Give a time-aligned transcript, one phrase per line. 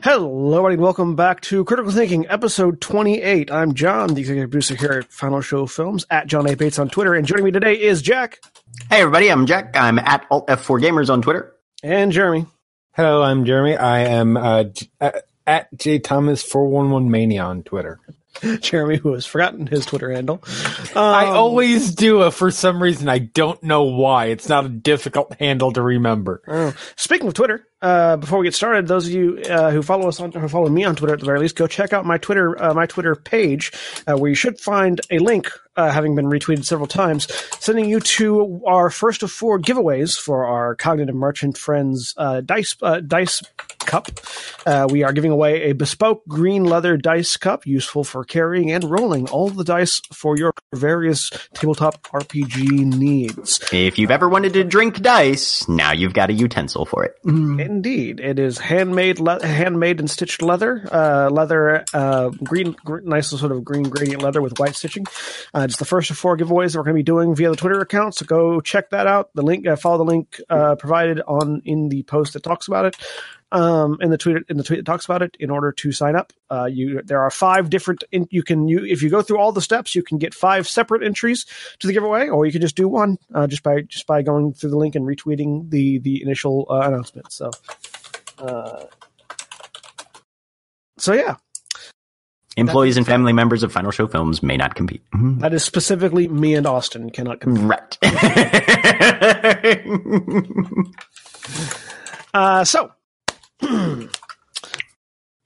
[0.00, 0.74] Hello, everybody.
[0.74, 3.50] And welcome back to Critical Thinking, episode 28.
[3.50, 6.54] I'm John, the executive producer here at Final Show Films, at John A.
[6.54, 7.14] Bates on Twitter.
[7.14, 8.38] And joining me today is Jack.
[8.90, 9.28] Hey, everybody.
[9.28, 9.76] I'm Jack.
[9.76, 11.52] I'm at Alt F4 Gamers on Twitter.
[11.82, 12.46] And Jeremy.
[12.92, 13.76] Hello, I'm Jeremy.
[13.76, 14.64] I am uh,
[15.00, 15.10] uh,
[15.48, 17.98] at J Thomas 411 Mania on Twitter.
[18.60, 20.42] Jeremy, who has forgotten his Twitter handle.
[20.94, 22.22] Um, I always do.
[22.22, 24.26] Uh, for some reason, I don't know why.
[24.26, 26.42] It's not a difficult handle to remember.
[26.46, 26.74] Oh.
[26.96, 30.20] Speaking of Twitter, uh, before we get started, those of you uh, who follow us
[30.20, 32.60] on, who follow me on Twitter at the very least, go check out my Twitter,
[32.62, 33.72] uh, my Twitter page,
[34.06, 37.26] uh, where you should find a link, uh, having been retweeted several times,
[37.60, 42.76] sending you to our first of four giveaways for our Cognitive Merchant Friends uh, dice
[43.06, 43.42] dice
[43.88, 44.08] cup.
[44.90, 49.28] we are giving away a bespoke green leather dice cup, useful for carrying and rolling
[49.30, 53.60] all the dice for your various tabletop RPG needs.
[53.72, 57.14] If you've ever wanted to drink dice, now you've got a utensil for it.
[57.24, 57.60] Mm-hmm.
[57.60, 63.28] Indeed, it is handmade, le- handmade and stitched leather, uh, leather, uh, green, gr- nice
[63.28, 65.06] sort of green gradient leather with white stitching.
[65.54, 67.56] Uh, it's the first of four giveaways that we're going to be doing via the
[67.56, 68.14] Twitter account.
[68.14, 69.30] So go check that out.
[69.34, 72.86] The link, uh, follow the link uh, provided on in the post that talks about
[72.86, 72.96] it.
[73.50, 76.16] Um, in the tweet, in the tweet that talks about it, in order to sign
[76.16, 78.04] up, uh, you there are five different.
[78.12, 80.68] In, you can you if you go through all the steps, you can get five
[80.68, 81.46] separate entries
[81.78, 84.52] to the giveaway, or you can just do one uh, just by just by going
[84.52, 87.32] through the link and retweeting the the initial uh, announcement.
[87.32, 87.50] So,
[88.38, 88.84] uh,
[90.98, 91.36] so yeah,
[92.58, 95.02] Employees and family members of Final Show Films may not compete.
[95.12, 97.64] that is specifically me and Austin cannot compete.
[97.64, 97.98] Right.
[102.34, 102.92] Uh, so,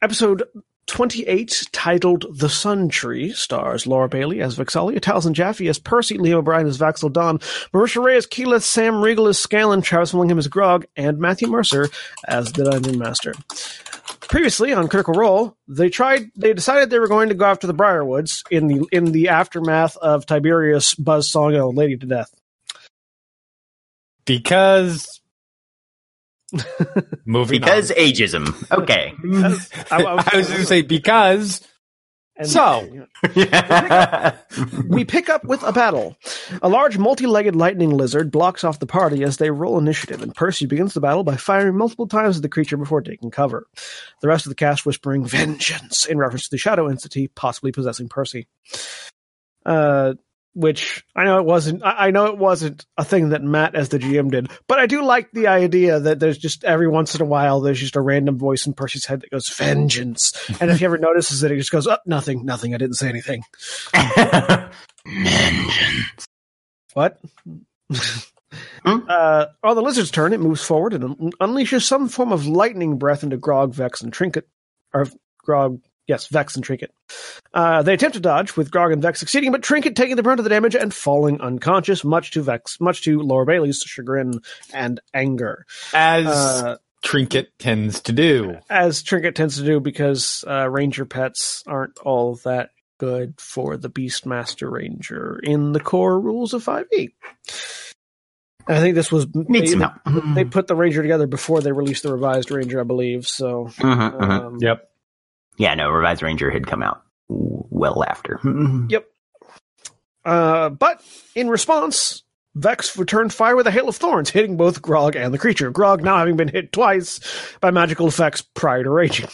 [0.02, 0.42] episode
[0.86, 6.34] 28, titled The Sun Tree, stars Laura Bailey as Vex'ahlia, Taliesin Jaffe as Percy, Liam
[6.34, 7.38] O'Brien as Vax'ildan,
[7.72, 11.88] Marisha Ray as Keyleth, Sam Riegel as Scanlan, Travis Willingham as Grog, and Matthew Mercer
[12.28, 13.32] as the Dungeon Master.
[14.20, 16.30] Previously on Critical Role, they tried.
[16.36, 19.96] They decided they were going to go after the Briarwoods in the in the aftermath
[19.96, 22.34] of Tiberius Buzz song "Old Lady to Death."
[24.24, 25.21] Because.
[27.24, 27.96] Moving because on.
[27.96, 28.70] ageism.
[28.70, 29.14] Okay.
[29.90, 31.66] I, I was- was going to say because.
[32.36, 33.06] and- So.
[34.88, 36.16] We pick up with a battle.
[36.60, 40.66] A large multi-legged lightning lizard blocks off the party as they roll initiative, and Percy
[40.66, 43.66] begins the battle by firing multiple times at the creature before taking cover.
[44.20, 48.08] The rest of the cast whispering "Vengeance" in reference to the shadow entity possibly possessing
[48.08, 48.48] Percy.
[49.64, 50.14] Uh,
[50.54, 51.82] which I know it wasn't.
[51.84, 55.02] I know it wasn't a thing that Matt, as the GM, did, but I do
[55.02, 58.38] like the idea that there's just every once in a while there's just a random
[58.38, 61.70] voice in Percy's head that goes "Vengeance," and if he ever notices it, he just
[61.70, 62.74] goes, "Oh, nothing, nothing.
[62.74, 63.42] I didn't say anything."
[65.06, 66.26] Vengeance.
[66.94, 67.18] What?
[68.84, 68.98] Hmm?
[69.08, 72.98] Uh, on the lizard's turn, it moves forward and un- unleashes some form of lightning
[72.98, 74.46] breath into Grog, Vex, and Trinket.
[74.92, 75.06] Or
[75.38, 76.92] Grog, yes, Vex and Trinket.
[77.54, 80.40] Uh, they attempt to dodge, with Grog and Vex succeeding, but Trinket taking the brunt
[80.40, 84.40] of the damage and falling unconscious, much to Vex, much to Laura Bailey's chagrin
[84.72, 85.66] and anger.
[85.94, 88.58] As Uh, Trinket tends to do.
[88.70, 93.90] as Trinket tends to do, because uh, Ranger pets aren't all that good for the
[93.90, 97.10] Beastmaster Ranger in the core rules of 5e.
[98.68, 100.34] I think this was Needs some they, help.
[100.36, 103.26] they put the Ranger together before they released the revised Ranger, I believe.
[103.26, 104.22] So, Mhm, mhm.
[104.22, 104.88] um, Yep.
[105.62, 108.40] Yeah, no, Revised Ranger had come out well after.
[108.88, 109.06] Yep.
[110.24, 111.00] Uh, but
[111.36, 112.24] in response,
[112.56, 115.70] Vex returned fire with a hail of thorns, hitting both Grog and the creature.
[115.70, 117.20] Grog now having been hit twice
[117.60, 119.28] by magical effects prior to raging.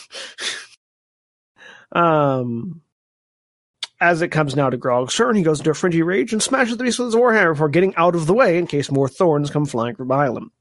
[1.93, 2.83] um,
[3.99, 6.77] as it comes now to Grog's turn, he goes into a fringy rage and smashes
[6.77, 9.49] the beast with his warhammer before getting out of the way in case more thorns
[9.49, 10.53] come flying from behind him.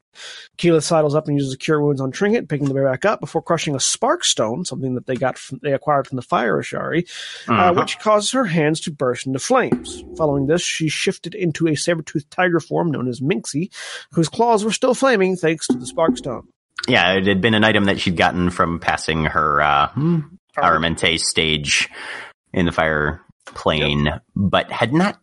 [0.57, 3.19] Keyleth sidles up and uses a cure wounds on Trinket, picking the bear back up
[3.19, 6.57] before crushing a spark stone, something that they got from, they acquired from the fire
[6.61, 7.09] Ashari,
[7.47, 7.73] uh, Uh-huh.
[7.79, 10.03] which causes her hands to burst into flames.
[10.17, 13.69] Following this, she shifted into a saber-toothed tiger form known as Minxy,
[14.11, 16.47] whose claws were still flaming thanks to the spark stone.
[16.87, 19.89] Yeah, it had been an item that she'd gotten from passing her uh,
[20.57, 21.89] Aramente stage
[22.53, 25.19] in the fire plane, but had not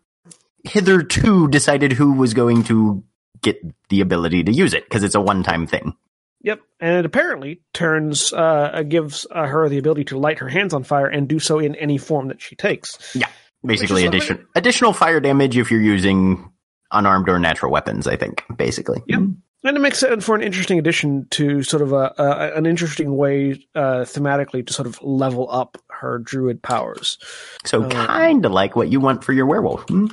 [0.65, 3.03] hitherto decided who was going to
[3.43, 5.95] get the ability to use it because it's a one-time thing.
[6.43, 10.75] Yep, and it apparently turns uh, gives uh, her the ability to light her hands
[10.75, 13.15] on fire and do so in any form that she takes.
[13.15, 13.29] Yeah,
[13.65, 16.53] basically Which is addition, additional fire damage if you're using
[16.93, 18.07] unarmed or natural weapons.
[18.07, 19.03] I think basically.
[19.07, 19.21] Yep.
[19.67, 23.17] And it makes it for an interesting addition to sort of a, a an interesting
[23.17, 27.17] way uh, thematically to sort of level up her druid powers.
[27.65, 29.89] So Uh, kind of like what you want for your werewolf.
[29.89, 30.09] Hmm?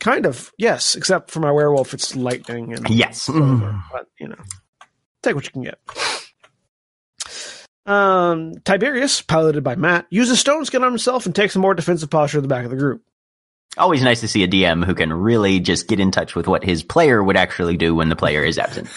[0.00, 3.28] Kind of, yes, except for my werewolf, it's lightning and Yes.
[3.28, 4.36] whatever, but you know,
[5.22, 5.78] take what you can get.
[7.86, 12.10] Um, Tiberius, piloted by Matt, uses stone skin on himself and takes a more defensive
[12.10, 13.02] posture at the back of the group.
[13.78, 16.64] Always nice to see a DM who can really just get in touch with what
[16.64, 18.88] his player would actually do when the player is absent.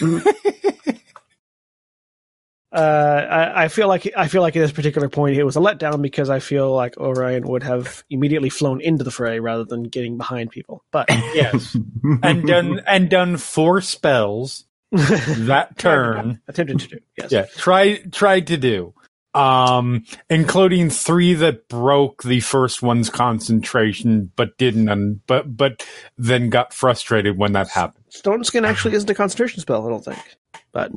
[2.72, 5.60] Uh, I, I feel like I feel like at this particular point it was a
[5.60, 9.84] letdown because I feel like Orion would have immediately flown into the fray rather than
[9.84, 10.84] getting behind people.
[10.92, 11.76] But Yes,
[12.22, 16.40] and done and done four spells that turn.
[16.46, 17.32] attempted to do yes.
[17.32, 18.94] Yeah, try tried to do,
[19.34, 25.84] um, including three that broke the first one's concentration, but didn't, and but but
[26.18, 28.04] then got frustrated when that happened.
[28.10, 30.36] Stone skin actually isn't a concentration spell, I don't think.
[30.72, 30.92] But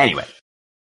[0.00, 0.24] anyway,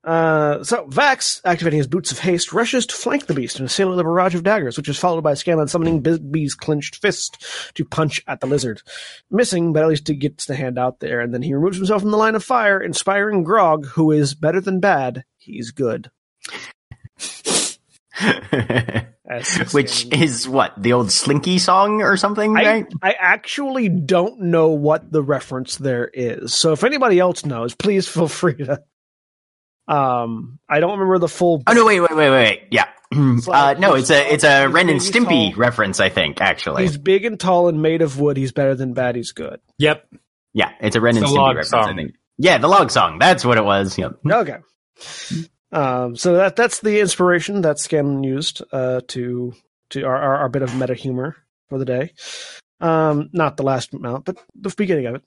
[0.05, 3.89] uh, so Vax, activating his boots of haste, rushes to flank the beast and assail
[3.89, 7.45] it with a barrage of daggers, which is followed by Scanlan summoning Bigby's clenched fist
[7.75, 8.83] to punch at the lizard,
[9.31, 12.03] missing, but at least he gets the hand out there, and then he removes himself
[12.03, 15.25] from the line of fire, inspiring Grog, who is better than bad.
[15.39, 16.11] He's good.
[19.73, 22.87] Which is what the old Slinky song or something, I, right?
[23.01, 26.53] I actually don't know what the reference there is.
[26.53, 28.83] So if anybody else knows, please feel free to.
[29.89, 31.63] Um, I don't remember the full.
[31.67, 31.85] Oh no!
[31.85, 32.63] Wait, wait, wait, wait!
[32.71, 35.61] Yeah, uh, no, it's a it's a he's Ren and Stimpy tall.
[35.61, 36.41] reference, I think.
[36.41, 38.37] Actually, He's big and tall and made of wood.
[38.37, 39.17] He's better than bad.
[39.17, 39.61] He's good.
[39.79, 40.07] Yep,
[40.53, 42.15] yeah, it's a Ren and Stimpy log reference, I think.
[42.39, 43.19] Yeah, the log song.
[43.19, 43.99] That's what it was.
[43.99, 44.21] Yep.
[44.33, 44.59] Okay.
[45.73, 49.55] Um, so that that's the inspiration that Scanlan used uh, to
[49.91, 51.37] to our, our, our bit of meta humor
[51.69, 52.13] for the day.
[52.81, 55.23] Um, not the last amount, but the beginning of it.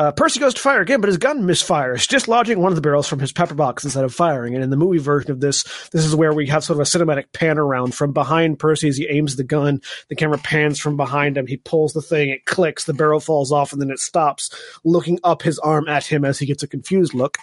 [0.00, 3.06] Uh, Percy goes to fire again, but his gun misfires, dislodging one of the barrels
[3.06, 4.54] from his pepper box instead of firing.
[4.54, 6.84] And in the movie version of this, this is where we have sort of a
[6.84, 9.82] cinematic pan around from behind Percy as he aims the gun.
[10.08, 11.46] The camera pans from behind him.
[11.46, 14.50] He pulls the thing, it clicks, the barrel falls off, and then it stops,
[14.84, 17.36] looking up his arm at him as he gets a confused look.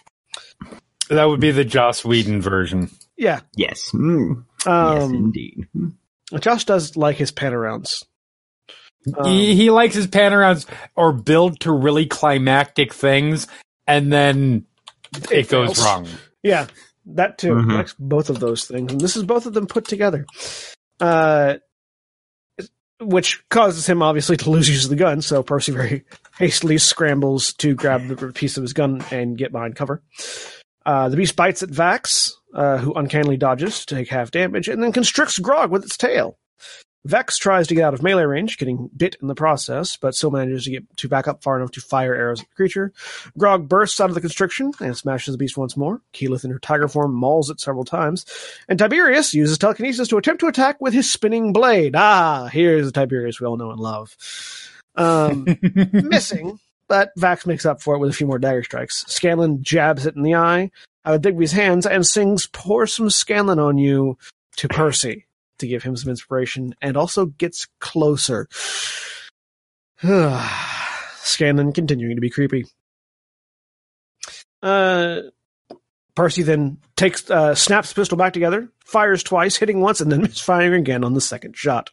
[1.09, 2.89] that would be the Joss Whedon version.
[3.17, 3.41] Yeah.
[3.55, 3.91] Yes.
[3.93, 4.45] Mm.
[4.61, 5.67] yes, Um, indeed.
[6.39, 8.03] Joss does like his pan arounds.
[9.17, 10.65] Um, he, he likes his pan arounds
[10.95, 13.47] or build to really climactic things,
[13.85, 14.65] and then
[15.31, 15.83] it, goes fails.
[15.85, 16.07] wrong.
[16.43, 16.67] Yeah,
[17.07, 17.53] that too.
[17.53, 17.73] Mhm.
[17.73, 20.25] Likes both of those things, and this is both of them put together.
[20.99, 21.55] Uh,
[22.99, 25.21] which causes him obviously to lose use of the gun.
[25.21, 26.03] So Percy very
[26.37, 30.01] hastily scrambles to grab the piece of his gun and get behind cover.
[30.85, 34.81] Uh, the beast bites at Vax, uh, who uncannily dodges to take half damage, and
[34.81, 36.37] then constricts Grog with its tail.
[37.07, 40.29] Vex tries to get out of melee range, getting bit in the process, but still
[40.29, 42.91] manages to get to back up far enough to fire arrows at the creature.
[43.37, 46.01] Grog bursts out of the constriction and smashes the beast once more.
[46.13, 48.25] Keyleth in her tiger form mauls it several times.
[48.67, 51.95] And Tiberius uses telekinesis to attempt to attack with his spinning blade.
[51.95, 54.15] Ah, here's the Tiberius we all know and love.
[54.95, 55.47] Um,
[55.93, 56.59] missing,
[56.89, 59.05] but Vax makes up for it with a few more dagger strikes.
[59.07, 60.71] Scanlan jabs it in the eye
[61.05, 64.17] out of Bigby's hands and sings Pour Some Scanlan on You
[64.57, 65.26] to Percy
[65.59, 68.47] to give him some inspiration and also gets closer.
[71.17, 72.65] Scanlan continuing to be creepy.
[74.61, 75.21] Uh,
[76.15, 80.21] Percy then takes uh, snaps the pistol back together, fires twice, hitting once, and then
[80.23, 81.91] misfiring again on the second shot.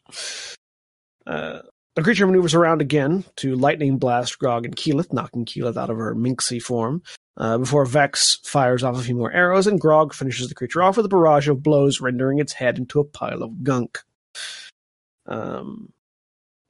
[1.26, 1.60] Uh,
[1.94, 5.96] the creature maneuvers around again to lightning blast Grog and Keyleth, knocking Keyleth out of
[5.98, 7.02] her minxy form.
[7.36, 10.96] Uh, before Vex fires off a few more arrows, and Grog finishes the creature off
[10.96, 13.98] with a barrage of blows, rendering its head into a pile of gunk.
[15.26, 15.92] Um,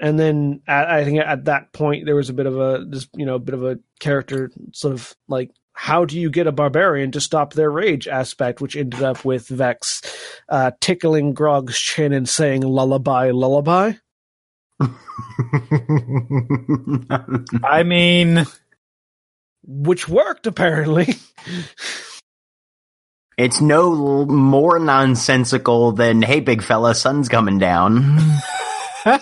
[0.00, 3.08] and then at, I think at that point there was a bit of a this
[3.14, 6.52] you know a bit of a character sort of like how do you get a
[6.52, 10.00] barbarian to stop their rage aspect, which ended up with Vex
[10.48, 13.94] uh, tickling Grog's chin and saying lullaby, lullaby.
[17.64, 18.46] I mean,
[19.66, 21.14] which worked apparently.
[23.36, 28.18] it's no more nonsensical than "Hey, big fella, sun's coming down."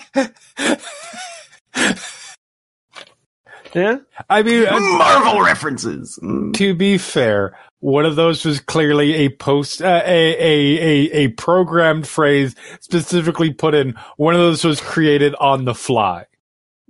[3.74, 6.18] yeah, I mean, uh, Marvel references.
[6.54, 11.28] to be fair, one of those was clearly a post, uh, a, a a a
[11.28, 13.94] programmed phrase specifically put in.
[14.16, 16.26] One of those was created on the fly.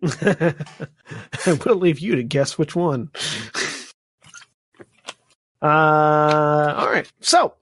[1.64, 3.10] we'll leave you to guess which one.
[5.62, 7.10] Uh, all right.
[7.20, 7.54] So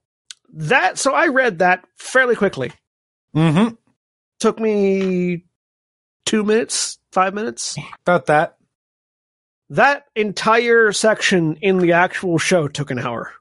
[0.54, 2.72] that so I read that fairly quickly.
[3.36, 3.74] Mm-hmm.
[4.40, 5.44] Took me
[6.24, 7.76] two minutes, five minutes.
[8.06, 8.56] About that.
[9.68, 13.32] That entire section in the actual show took an hour.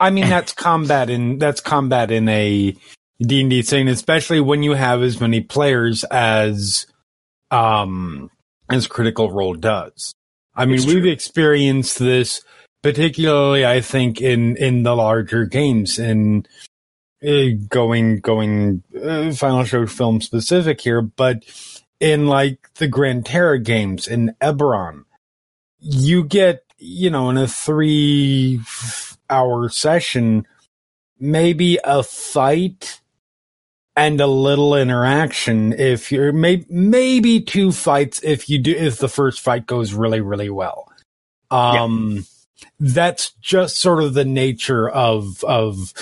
[0.00, 2.74] I mean, that's combat in that's combat in a
[3.20, 6.86] D and D thing, especially when you have as many players as
[7.50, 8.30] um
[8.70, 10.14] as Critical Role does.
[10.54, 11.10] I mean, It's we've true.
[11.10, 12.42] experienced this
[12.82, 16.46] particularly, I think, in in the larger games in
[17.26, 21.44] uh, going going uh, Final Show film specific here, but
[22.00, 25.04] in like the Grand Terra games in Eberron,
[25.80, 28.60] you get you know in a three
[29.30, 30.46] hour session
[31.20, 33.00] maybe a fight
[33.98, 39.08] and a little interaction if you're maybe maybe two fights if you do if the
[39.08, 40.90] first fight goes really really well
[41.50, 42.24] um
[42.78, 45.92] that's just sort of the nature of of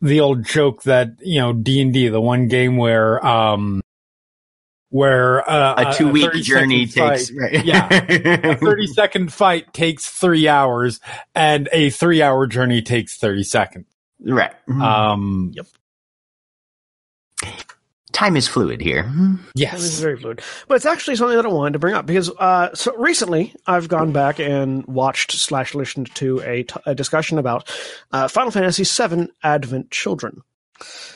[0.00, 3.82] the old joke that you know D&D the one game where um
[4.88, 7.64] where uh, a two week 30 journey second takes right.
[7.64, 11.00] yeah a 30 second fight takes three hours
[11.34, 13.86] and a three hour journey takes 30 seconds
[14.20, 14.54] right.
[14.68, 15.66] um Yep.
[18.12, 19.00] Time is fluid here.
[19.00, 20.42] It was yes very fluid.
[20.68, 23.88] But it's actually something that I wanted to bring up because uh, so recently I've
[23.88, 27.70] gone back and watched slash listened to a, t- a discussion about
[28.12, 30.42] uh, Final Fantasy VII Advent Children.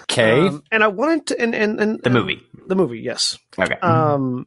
[0.02, 2.40] okay Um, and I wanted to, and, and, and The and- movie.
[2.66, 3.38] The movie, yes.
[3.58, 3.74] Okay.
[3.82, 4.46] Um,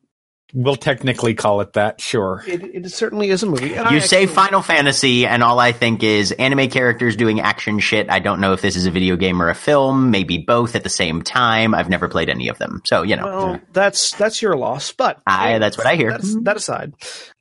[0.53, 3.75] we'll technically call it that sure it, it certainly is a movie.
[3.75, 7.39] And you I say actually- Final Fantasy, and all I think is anime characters doing
[7.41, 8.09] action shit.
[8.09, 10.83] I don't know if this is a video game or a film, maybe both at
[10.83, 11.73] the same time.
[11.75, 12.81] I've never played any of them.
[12.85, 16.11] So, you know, Well, that's that's your loss, but I, that's what I hear.
[16.11, 16.93] That's, that aside,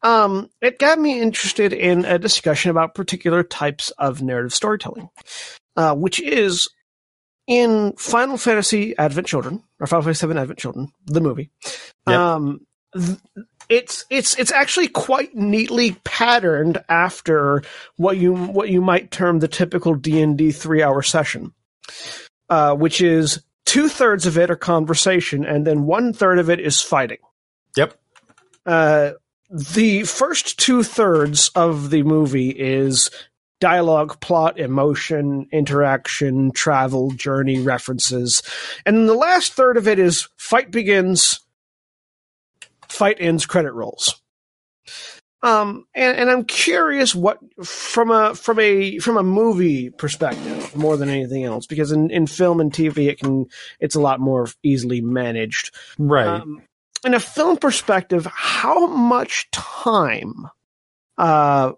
[0.03, 5.09] um, it got me interested in a discussion about particular types of narrative storytelling,
[5.77, 6.69] uh, which is
[7.47, 11.51] in Final Fantasy Advent Children or Final Fantasy VII Advent Children, the movie.
[12.09, 12.19] Yep.
[12.19, 12.66] Um, th-
[13.69, 17.63] it's it's it's actually quite neatly patterned after
[17.97, 21.53] what you what you might term the typical D and D three hour session,
[22.49, 26.61] uh, which is two thirds of it are conversation and then one third of it
[26.61, 27.19] is fighting
[27.77, 27.99] yep
[28.65, 29.11] uh,
[29.51, 33.11] the first two thirds of the movie is
[33.61, 38.43] dialogue, plot, emotion, interaction, travel, journey, references.
[38.85, 41.41] And then the last third of it is fight begins,
[42.97, 44.21] fight ends, credit rolls.
[45.43, 50.97] Um, and, and I'm curious what from a from a from a movie perspective more
[50.97, 53.47] than anything else because in, in film and TV it can
[53.79, 55.73] it's a lot more easily managed.
[55.99, 56.63] right Um,
[57.05, 60.49] in a film perspective, how much time
[61.19, 61.73] uh,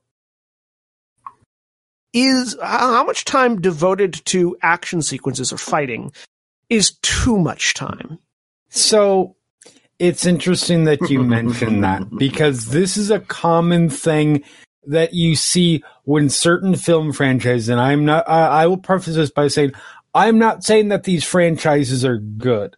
[2.13, 6.13] is how how much time devoted to action sequences or fighting
[6.71, 8.19] is too much time?
[8.71, 9.37] So
[9.99, 14.45] it's interesting that you mention that because this is a common thing
[14.87, 19.31] that you see when certain film franchises, and I'm not, I, I will preface this
[19.31, 19.73] by saying,
[20.15, 22.77] I'm not saying that these franchises are good,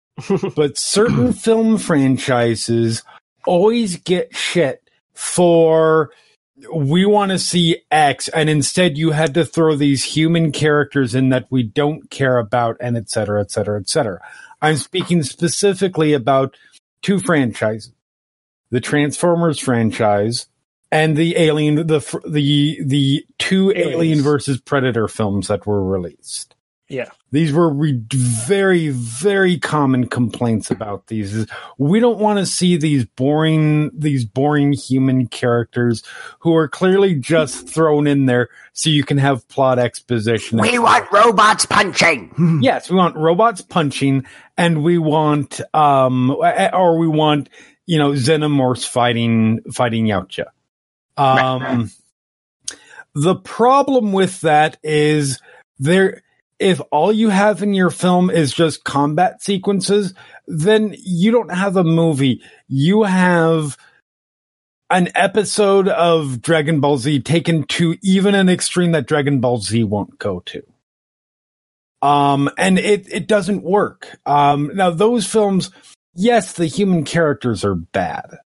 [0.56, 3.02] but certain film franchises
[3.46, 4.82] always get shit
[5.14, 6.10] for
[6.72, 11.28] we want to see X, and instead you had to throw these human characters in
[11.28, 14.20] that we don't care about, and et cetera, et cetera, et cetera.
[14.60, 16.56] I'm speaking specifically about
[17.02, 17.92] two franchises:
[18.70, 20.46] the Transformers franchise
[20.90, 23.94] and the Alien, the the the two Aliens.
[23.94, 26.54] Alien versus Predator films that were released.
[26.88, 27.10] Yeah.
[27.30, 31.46] These were re- very, very common complaints about these.
[31.76, 36.02] We don't want to see these boring, these boring human characters
[36.38, 40.60] who are clearly just thrown in there so you can have plot exposition.
[40.60, 42.60] We want robots punching.
[42.62, 44.24] yes, we want robots punching,
[44.56, 47.50] and we want, um, or we want,
[47.84, 50.46] you know, xenomorphs fighting, fighting Yautja.
[51.18, 51.90] Um,
[53.14, 55.40] the problem with that is
[55.78, 56.22] there,
[56.58, 60.14] if all you have in your film is just combat sequences,
[60.46, 62.42] then you don't have a movie.
[62.66, 63.76] You have
[64.90, 69.84] an episode of Dragon Ball Z taken to even an extreme that Dragon Ball Z
[69.84, 70.62] won't go to.
[72.00, 74.18] Um, and it, it doesn't work.
[74.24, 75.70] Um, now those films,
[76.14, 78.38] yes, the human characters are bad,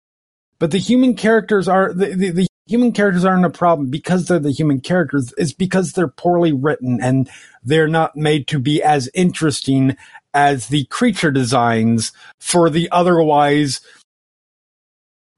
[0.58, 4.38] but the human characters are, the, the, the human characters aren't a problem because they're
[4.38, 5.32] the human characters.
[5.36, 7.28] It's because they're poorly written and
[7.62, 9.96] they're not made to be as interesting
[10.34, 13.80] as the creature designs for the otherwise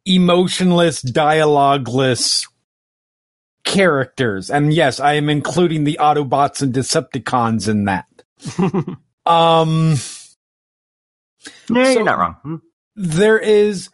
[0.06, 2.46] emotionless, dialogueless
[3.64, 4.50] characters.
[4.50, 8.06] And yes, I am including the Autobots and Decepticons in that.
[9.30, 9.96] um,
[11.70, 12.34] No, So- you're not wrong.
[12.42, 12.56] Hmm.
[12.96, 13.88] there is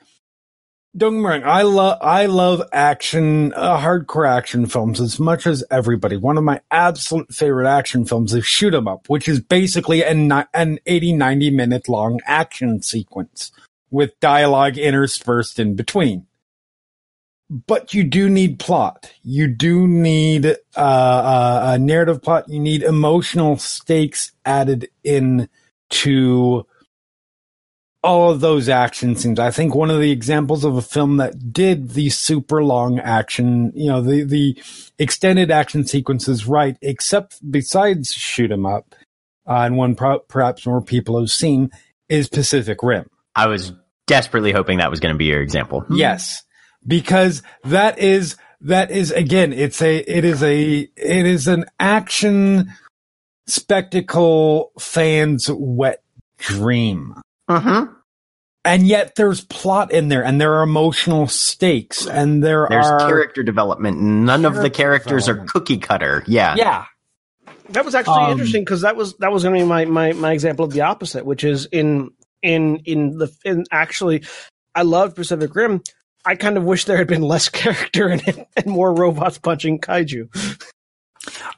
[0.96, 6.16] don't get i love i love action uh, hardcore action films as much as everybody.
[6.16, 10.32] One of my absolute favorite action films is shoot 'em up which is basically an,
[10.52, 13.52] an 80 90 minute long action sequence
[13.90, 16.26] with dialogue interspersed in between.
[17.48, 19.10] But you do need plot.
[19.24, 22.48] You do need uh, uh, a narrative plot.
[22.48, 25.48] You need emotional stakes added in
[25.90, 26.64] to
[28.02, 29.38] all of those action scenes.
[29.38, 33.72] I think one of the examples of a film that did the super long action,
[33.74, 34.62] you know, the, the
[34.98, 38.94] extended action sequences right, except besides shoot 'em up,
[39.46, 41.70] uh, and one pro- perhaps more people have seen
[42.08, 43.08] is Pacific Rim.
[43.36, 43.72] I was
[44.06, 45.80] desperately hoping that was going to be your example.
[45.80, 45.96] Hmm.
[45.96, 46.42] Yes,
[46.86, 52.72] because that is that is again, it's a it is a it is an action
[53.46, 56.02] spectacle fans' wet
[56.38, 57.14] dream.
[57.50, 57.92] Mm-hmm.
[58.64, 62.98] and yet there's plot in there and there are emotional stakes and there There's are
[63.00, 64.00] character development.
[64.00, 66.22] None of the characters are cookie cutter.
[66.26, 66.54] Yeah.
[66.56, 66.84] yeah
[67.70, 70.12] That was actually Um, interesting because that was that was going to be my, my
[70.12, 72.10] my example of the opposite, which is in
[72.42, 74.22] in in the in actually,
[74.74, 75.82] I loved Pacific Rim.
[76.24, 79.78] I kind of wish there had been less character in it and more robots punching
[79.80, 80.28] kaiju.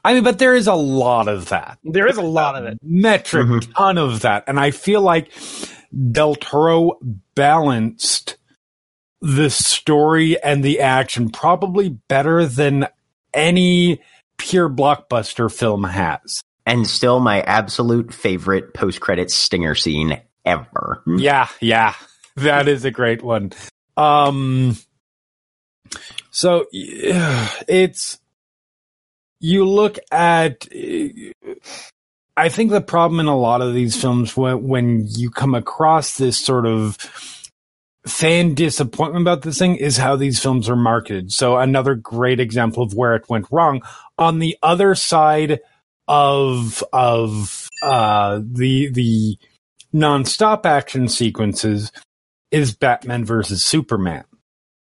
[0.03, 2.77] i mean but there is a lot of that There is a lot of it.
[2.83, 3.73] metric Mhm.
[3.75, 5.31] ton of that and i feel like
[6.11, 6.99] del toro
[7.35, 8.37] balanced
[9.21, 12.87] the story and the action probably better than
[13.33, 14.01] any
[14.37, 21.03] pure blockbuster film has And still my absolute favorite post credit stinger scene ever.
[21.07, 21.93] Yeah, yeah.
[22.35, 23.53] That is a great one.
[23.95, 24.75] Um
[26.31, 28.19] so it's
[29.39, 30.67] you look at
[32.35, 36.17] I think the problem in a lot of these films when when you come across
[36.17, 36.97] this sort of
[38.07, 41.31] fan disappointment about this thing is how these films are marketed.
[41.31, 43.81] So another great example of where it went wrong
[44.17, 45.59] on the other side
[46.07, 49.37] of of uh the the
[49.93, 51.91] non-stop action sequences
[52.51, 54.25] is Batman versus Superman.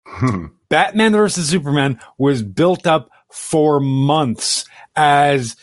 [0.05, 0.47] Hmm.
[0.69, 5.55] Batman versus Superman was built up for months as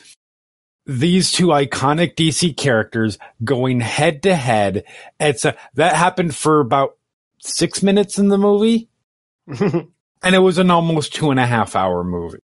[0.87, 4.85] these two iconic DC characters going head to head.
[5.19, 6.97] It's a, that happened for about
[7.41, 8.89] six minutes in the movie,
[9.47, 9.89] and
[10.23, 12.41] it was an almost two and a half hour movie.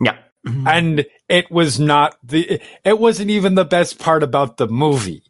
[0.00, 0.18] yeah.
[0.44, 5.22] And it was not the, it wasn't even the best part about the movie.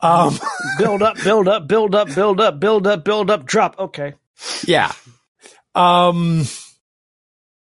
[0.00, 0.36] Um,
[0.78, 3.78] build up, build up, build up, build up, build up, build up, drop.
[3.78, 4.14] Okay.
[4.64, 4.92] Yeah.
[5.76, 6.46] Um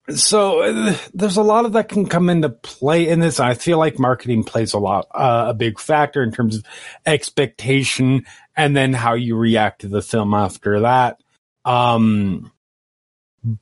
[0.10, 3.40] so uh, there's a lot of that can come into play in this.
[3.40, 6.64] I feel like marketing plays a lot uh, a big factor in terms of
[7.06, 11.22] expectation and then how you react to the film after that.
[11.64, 12.52] Um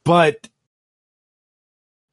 [0.04, 0.50] but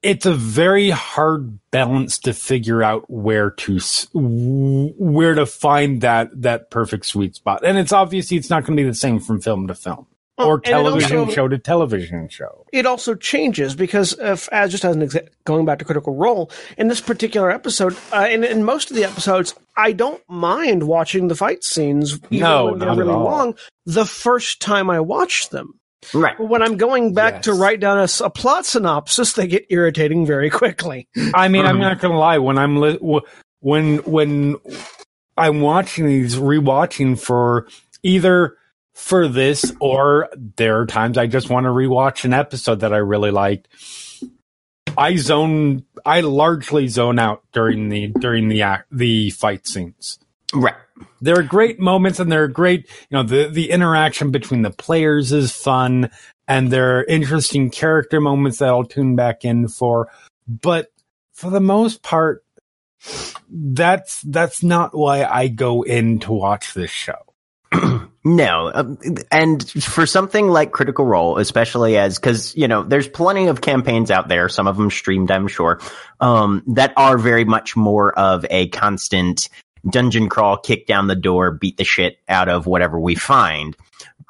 [0.02, 3.78] it's a very hard balance to figure out where to
[4.14, 7.64] where to find that that perfect sweet spot.
[7.64, 10.06] And it's obviously it's not going to be the same from film to film
[10.46, 12.66] or And television also- show to television show.
[12.72, 16.50] it also changes because if, as just as an exa- going back to critical role
[16.78, 21.28] in this particular episode uh, in, in most of the episodes i don't mind watching
[21.28, 23.24] the fight scenes even No, when they're not at really all.
[23.24, 23.54] long
[23.86, 25.74] the first time i watch them
[26.14, 26.36] Right.
[26.38, 30.48] but when i'm going back to write down a plot synopsis they get irritating very
[30.50, 32.38] quickly I mean, I'm not going to lie.
[32.38, 32.98] When I'm li-
[33.60, 34.56] when when
[35.36, 37.66] I'm watching these, rewatching for
[38.02, 38.56] either
[39.00, 42.98] for this or there are times I just want to rewatch an episode that I
[42.98, 43.66] really liked.
[44.96, 50.18] I zone, I largely zone out during the during the act, the fight scenes.
[50.54, 50.74] Right.
[51.20, 54.70] There are great moments and there are great, you know, the the interaction between the
[54.70, 56.10] players is fun
[56.46, 60.08] and there are interesting character moments that I'll tune back in for.
[60.46, 60.92] But
[61.32, 62.44] for the most part,
[63.48, 67.29] that's that's not why I go in to watch this show.
[68.22, 68.98] No, um,
[69.32, 74.10] and for something like Critical Role, especially as because you know there's plenty of campaigns
[74.10, 75.80] out there, some of them streamed, I'm sure,
[76.20, 79.48] um, that are very much more of a constant
[79.88, 83.74] dungeon crawl, kick down the door, beat the shit out of whatever we find.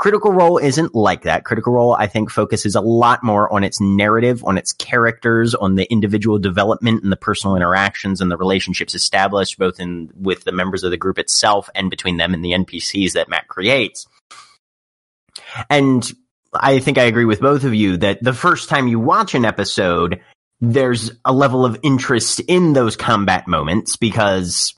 [0.01, 1.45] Critical Role isn't like that.
[1.45, 5.75] Critical Role, I think, focuses a lot more on its narrative, on its characters, on
[5.75, 10.53] the individual development and the personal interactions and the relationships established both in with the
[10.53, 14.07] members of the group itself and between them and the NPCs that Matt creates.
[15.69, 16.11] And
[16.55, 19.45] I think I agree with both of you that the first time you watch an
[19.45, 20.23] episode,
[20.63, 24.73] there's a level of interest in those combat moments because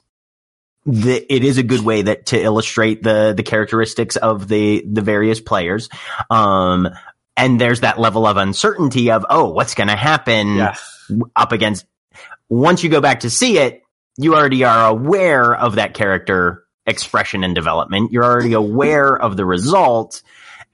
[0.84, 5.00] the, it is a good way that to illustrate the the characteristics of the the
[5.02, 5.88] various players.
[6.30, 6.88] Um,
[7.36, 10.74] and there's that level of uncertainty of oh, what's going to happen Yeah.
[11.36, 11.86] up against.
[12.48, 13.82] Once you go back to see it,
[14.18, 18.12] you already are aware of that character expression and development.
[18.12, 20.22] You're already aware of the result.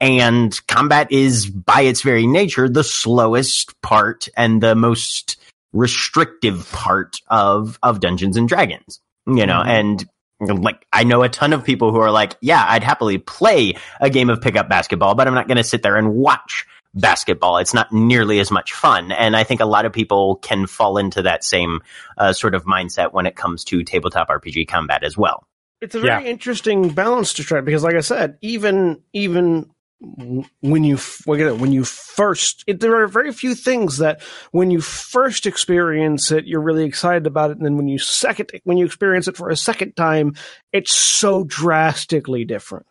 [0.01, 5.37] And combat is by its very nature the slowest part and the most
[5.73, 9.01] restrictive part of, of Dungeons and Dragons
[9.37, 10.05] you know, and
[10.41, 14.09] like I know a ton of people who are like, yeah, I'd happily play a
[14.09, 16.65] game of pickup basketball, but I'm not going to sit there and watch
[16.95, 17.57] basketball.
[17.57, 19.11] It's not nearly as much fun.
[19.11, 21.81] And I think a lot of people can fall into that same
[22.17, 25.43] uh, sort of mindset when it comes to tabletop RPG combat as well.
[25.81, 26.29] It's a very Yeah.
[26.31, 32.63] interesting balance to try because, like I said, even even when you when you first,
[32.67, 37.27] it, there are very few things that when you first experience it, you're really excited
[37.27, 40.35] about it, and then when you second, when you experience it for a second time,
[40.71, 42.85] it's so drastically different.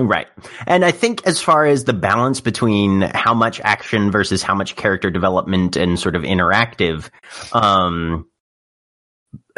[0.00, 0.28] Right.
[0.66, 4.76] And I think as far as the balance between how much action versus how much
[4.76, 7.10] character development and sort of interactive,
[7.52, 8.26] um,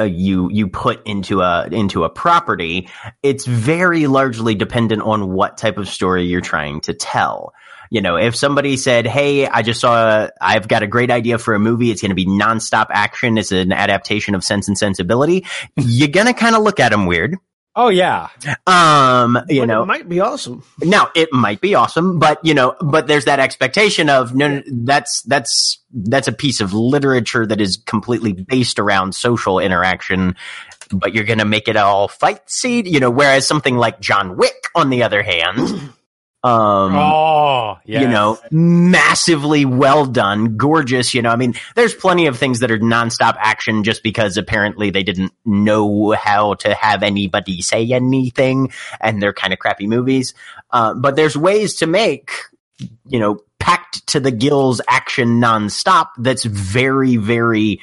[0.05, 2.89] you you put into a into a property,
[3.23, 7.53] it's very largely dependent on what type of story you're trying to tell.
[7.91, 11.55] You know, if somebody said, "Hey, I just saw, I've got a great idea for
[11.55, 11.91] a movie.
[11.91, 13.37] It's going to be nonstop action.
[13.37, 15.45] It's an adaptation of Sense and Sensibility,"
[15.77, 17.37] you're gonna kind of look at them weird.
[17.77, 18.29] Oh yeah,
[18.67, 20.65] Um, you But know, it might be awesome.
[20.81, 24.63] now it might be awesome, but you know, but there's that expectation of no, no,
[24.85, 30.35] that's that's that's a piece of literature that is completely based around social interaction,
[30.93, 33.11] but you're going to make it all fight seed, you know.
[33.11, 35.93] Whereas something like John Wick, on the other hand,
[36.43, 38.01] um, oh yeah.
[38.01, 41.13] you know, massively well done, gorgeous.
[41.13, 44.91] You know, I mean, there's plenty of things that are nonstop action just because apparently
[44.91, 50.33] they didn't know how to have anybody say anything and they're kind of crappy movies.
[50.71, 52.31] Uh, but there's ways to make,
[53.07, 57.81] you know, packed to the gills action nonstop that's very, very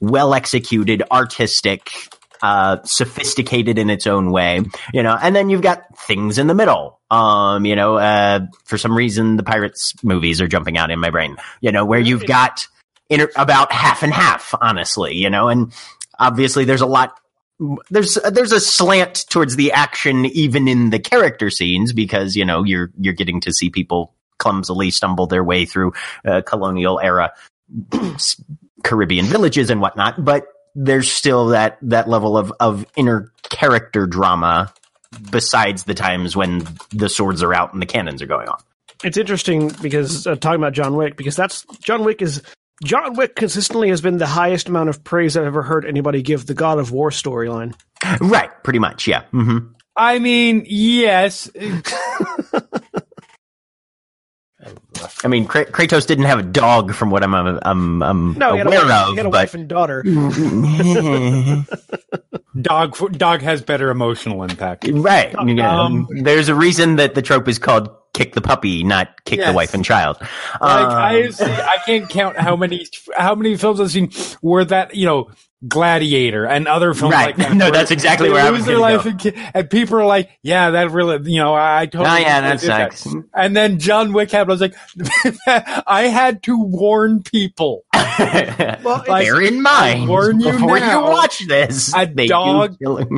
[0.00, 1.90] well executed, artistic,
[2.42, 6.54] uh, sophisticated in its own way, you know, and then you've got things in the
[6.54, 6.97] middle.
[7.10, 11.10] Um, you know, uh, for some reason the Pirates movies are jumping out in my
[11.10, 12.66] brain, you know, where you've got
[13.08, 15.72] inter- about half and half, honestly, you know, and
[16.18, 17.18] obviously there's a lot
[17.90, 22.62] there's there's a slant towards the action even in the character scenes because you know
[22.62, 25.92] you're you're getting to see people clumsily stumble their way through
[26.24, 27.32] uh, colonial era
[28.84, 34.72] Caribbean villages and whatnot, but there's still that that level of of inner character drama
[35.30, 38.58] besides the times when the swords are out and the cannons are going on.
[39.04, 42.42] It's interesting because uh, talking about John Wick because that's John Wick is
[42.84, 46.46] John Wick consistently has been the highest amount of praise I've ever heard anybody give
[46.46, 47.74] the God of War storyline.
[48.20, 49.24] Right, pretty much, yeah.
[49.30, 49.58] hmm
[49.96, 51.50] I mean, yes.
[55.24, 58.58] I mean, Kra- Kratos didn't have a dog, from what I'm I'm, I'm No, he
[58.58, 60.02] had, aware wife, of, he had a but wife and daughter.
[62.60, 64.88] Dog dog has better emotional impact.
[64.90, 65.32] Right.
[65.46, 69.24] You know, Um, there's a reason that the trope is called kick the puppy, not
[69.24, 70.16] kick the wife and child.
[70.20, 70.30] Like
[70.60, 74.96] I Um, see, I can't count how many how many films I've seen where that
[74.96, 75.30] you know
[75.66, 77.36] Gladiator and other films Right.
[77.36, 77.56] like that.
[77.56, 79.10] No, that's exactly they where I was their gonna life go.
[79.10, 82.16] and, ki- and people are like, "Yeah, that really, you know, I, I totally." Oh
[82.18, 84.50] yeah, that did that." And then John Wick happened.
[84.50, 87.84] I was like, I had to warn people.
[88.18, 92.28] Well, Like, Bear in mind warn you before now, you watch this, a they do
[92.28, 92.76] dog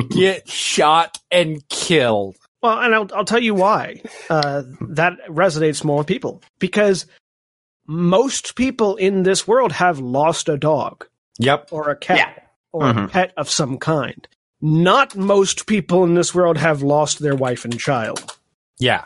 [0.09, 2.35] Get shot and killed.
[2.61, 7.07] Well, and I'll, I'll tell you why uh, that resonates more with people because
[7.87, 11.07] most people in this world have lost a dog
[11.41, 11.69] Yep.
[11.71, 12.43] or a cat Yeah.
[12.71, 13.09] or a Mhm.
[13.11, 14.27] pet of some kind.
[14.61, 18.37] Not most people in this world have lost their wife and child.
[18.79, 19.05] Yeah.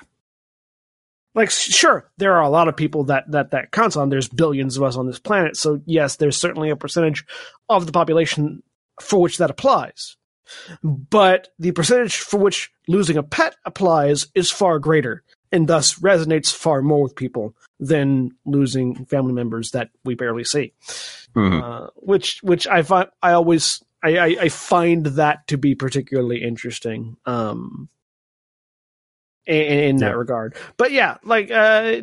[1.34, 4.10] Like, sure, there are a lot of people that that that counts on.
[4.10, 7.26] There's billions of us on this planet, so yes, there's certainly a percentage
[7.68, 8.64] of the population
[9.02, 10.16] for which that applies.
[10.84, 15.24] But the percentage for which losing a pet applies is far greater,
[15.56, 20.74] and thus resonates far more with people than losing family members that we barely see.
[21.36, 21.62] Mhm.
[21.64, 26.44] Uh, which which I find I always I, I, I find that to be particularly
[26.44, 27.18] interesting.
[27.26, 27.90] Um,
[29.48, 30.12] in, in that Yeah.
[30.18, 32.02] regard, but yeah, like uh,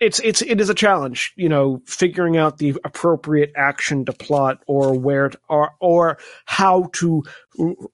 [0.00, 4.62] it's it's it is a challenge, you know, figuring out the appropriate action to plot
[4.66, 7.22] or where to, or or how to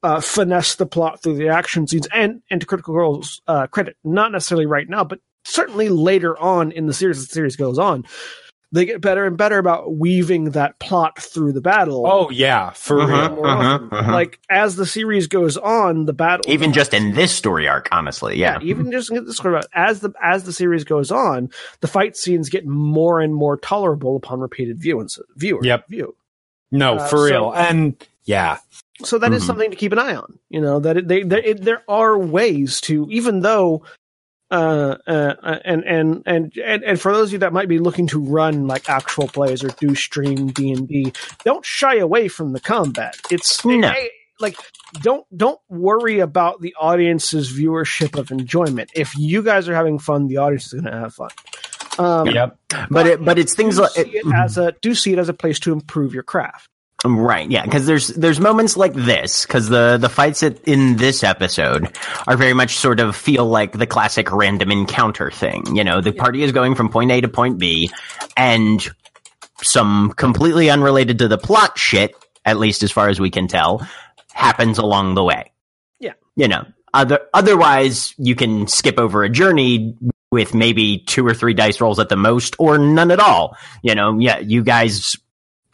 [0.02, 3.96] uh, finesse the plot through the action scenes, and and to Critical Role's uh, credit,
[4.02, 7.78] not necessarily right now, but certainly later on in the series, as the series goes
[7.78, 8.04] on,
[8.72, 12.04] they get better and better about weaving that plot through the battle.
[12.06, 13.12] Oh yeah, for Uh-huh.
[13.28, 13.36] real.
[13.36, 13.88] more often.
[13.92, 14.12] uh-huh.
[14.12, 18.36] Like as the series goes on, the battle Even just in this story arc, honestly,
[18.38, 18.58] yeah.
[18.62, 22.16] even just in this sort of as the as the series goes on, the fight
[22.16, 25.88] scenes get more and more tolerable upon repeated view and viewer Yep.
[25.88, 26.14] view.
[26.70, 27.52] No, Uh, for so- real.
[27.52, 28.58] And yeah,
[29.02, 29.46] So that is Mhm.
[29.46, 30.38] something to keep an eye on.
[30.50, 33.82] You know that it, they, there it, there are ways to even though.
[34.50, 38.08] Uh, uh, and, and, and, and, and for those of you that might be looking
[38.08, 41.12] to run like actual plays or do stream D and D,
[41.44, 43.16] don't shy away from the combat.
[43.30, 43.88] It's No.
[43.88, 44.10] hey,
[44.40, 44.56] like
[45.02, 48.90] don't don't worry about the audience's viewership of enjoyment.
[48.94, 51.30] If you guys are having fun, the audience is going to have fun.
[51.98, 52.56] Um, yep.
[52.90, 55.28] but it, but it's things do like see it as a do see it as
[55.28, 56.69] a place to improve your craft.
[57.04, 61.24] Right, yeah, because there's there's moments like this because the the fights at, in this
[61.24, 65.64] episode are very much sort of feel like the classic random encounter thing.
[65.74, 67.90] You know, the party is going from point A to point B,
[68.36, 68.86] and
[69.62, 73.86] some completely unrelated to the plot shit, at least as far as we can tell,
[74.34, 75.52] happens along the way.
[76.00, 76.12] Yeah.
[76.36, 79.96] you know, other otherwise you can skip over a journey
[80.30, 83.56] with maybe two or three dice rolls at the most, or none at all.
[83.82, 85.16] You know, yeah, you guys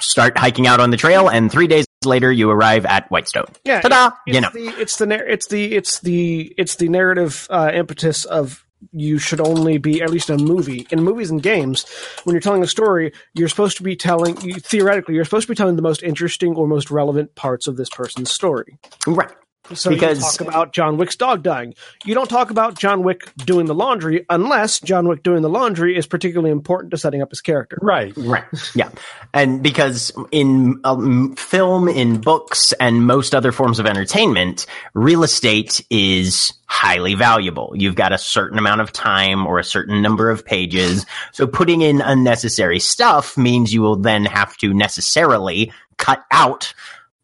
[0.00, 3.46] start hiking out on the trail, and three days later you arrive at Whitestone.
[3.64, 4.11] Yeah, Ta-da!
[4.26, 8.24] It's You know, the it's the it's the it's the it's the narrative uh, impetus
[8.24, 11.87] of you should only be at least in a movie in movies and games
[12.24, 15.52] when you're telling a story you're supposed to be telling you, theoretically you're supposed to
[15.52, 19.32] be telling the most interesting or most relevant parts of this person's story right?
[19.74, 21.74] So Because- you talk about John Wick's dog dying
[22.05, 25.96] you don't talk about John Wick doing the laundry unless John Wick doing the laundry
[25.96, 28.12] is particularly important to setting up his character Right.
[28.16, 28.44] Right.
[28.74, 28.90] Yeah.
[29.33, 35.85] And because in um, film, in books, and most other forms of entertainment, real estate
[35.90, 37.72] is highly valuable.
[37.76, 41.07] You've got a certain amount of time or a certain number of pages.
[41.33, 46.74] So putting in unnecessary stuff means you will then have to necessarily cut out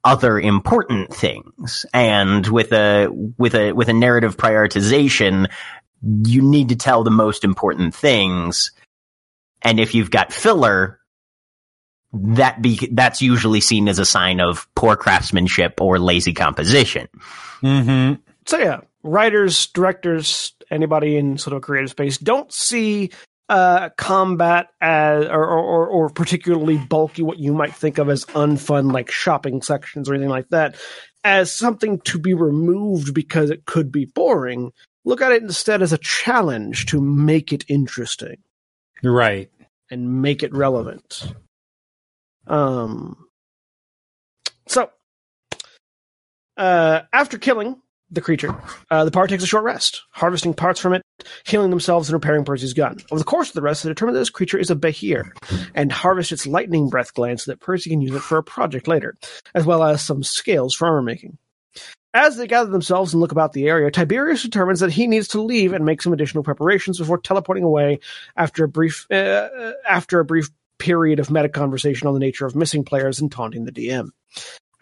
[0.05, 1.87] other important things.
[1.93, 5.51] And with a, with a, with a narrative prioritization,
[6.03, 8.73] you need to tell the most important things.
[9.63, 10.99] And if you've got filler,
[12.13, 17.09] that be that's usually seen as a sign of poor craftsmanship or lazy composition.
[17.63, 18.21] Mm-hmm.
[18.45, 23.11] so yeah, writers, directors, anybody in sort of creative space don't see
[23.53, 28.91] uh, combat as or, or or particularly bulky, what you might think of as unfun,
[28.91, 30.75] like shopping sections or anything like that,
[31.23, 34.73] as something to be removed because it could be boring.
[35.05, 38.37] Look at it instead as a challenge to make it interesting
[39.03, 39.51] Right.
[39.91, 41.35] and make it relevant.
[42.47, 43.27] Um.
[44.67, 44.89] So,
[46.57, 47.82] uh, after killing
[48.13, 48.55] the creature,
[48.91, 51.03] uh, the party takes a short rest, harvesting parts from it,
[51.45, 52.99] healing themselves, and repairing Percy's gun.
[53.11, 55.31] Over the course of the rest, they determine that this creature is a Behir
[55.75, 58.87] and harvest its lightning breath gland so that Percy can use it for a project
[58.87, 59.17] later,
[59.55, 61.39] as well as some scales for armor making.
[62.15, 65.41] As they gather themselves and look about the area, Tiberius determines that he needs to
[65.41, 68.01] leave and make some additional preparations before teleporting away
[68.37, 69.49] after a brief uh,
[69.89, 73.65] after a brief period of meta conversation on the nature of missing players and taunting
[73.65, 74.11] the DM.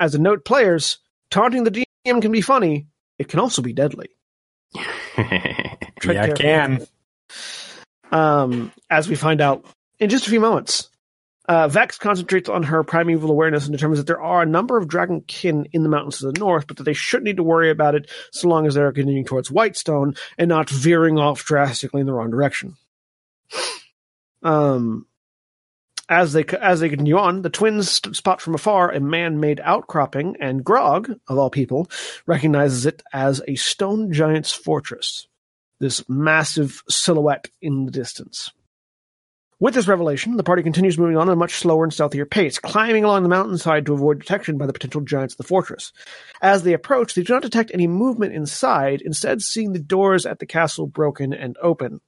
[0.01, 0.99] As a note, players
[1.31, 2.87] taunting the DM can be funny.
[3.21, 4.09] It can also be deadly.
[6.03, 6.87] Yeah, I can.
[8.11, 9.67] Um, as we find out
[9.99, 10.89] in just a few moments.
[11.47, 14.89] Uh, Vex concentrates on her primeval awareness and determines that there are a number of
[14.89, 17.71] dragon kin in the mountains to the north, but that they shouldn't need to worry
[17.71, 22.07] about it so long as they're continuing towards Whitestone and not veering off drastically in
[22.07, 22.77] the wrong direction.
[24.43, 25.07] Um,
[26.11, 30.65] as they as they continue on, the twins spot from afar a man-made outcropping, and
[30.65, 31.89] Grog, of all people,
[32.27, 35.29] recognizes it as a stone giant's fortress.
[35.79, 38.53] This massive silhouette in the distance.
[39.61, 42.59] With this revelation, the party continues moving on at a much slower and stealthier pace,
[42.59, 45.93] climbing along the mountainside to avoid detection by the potential giants of the fortress.
[46.43, 50.39] As they approach, they do not detect any movement inside, instead seeing the doors at
[50.39, 52.01] the castle broken and open.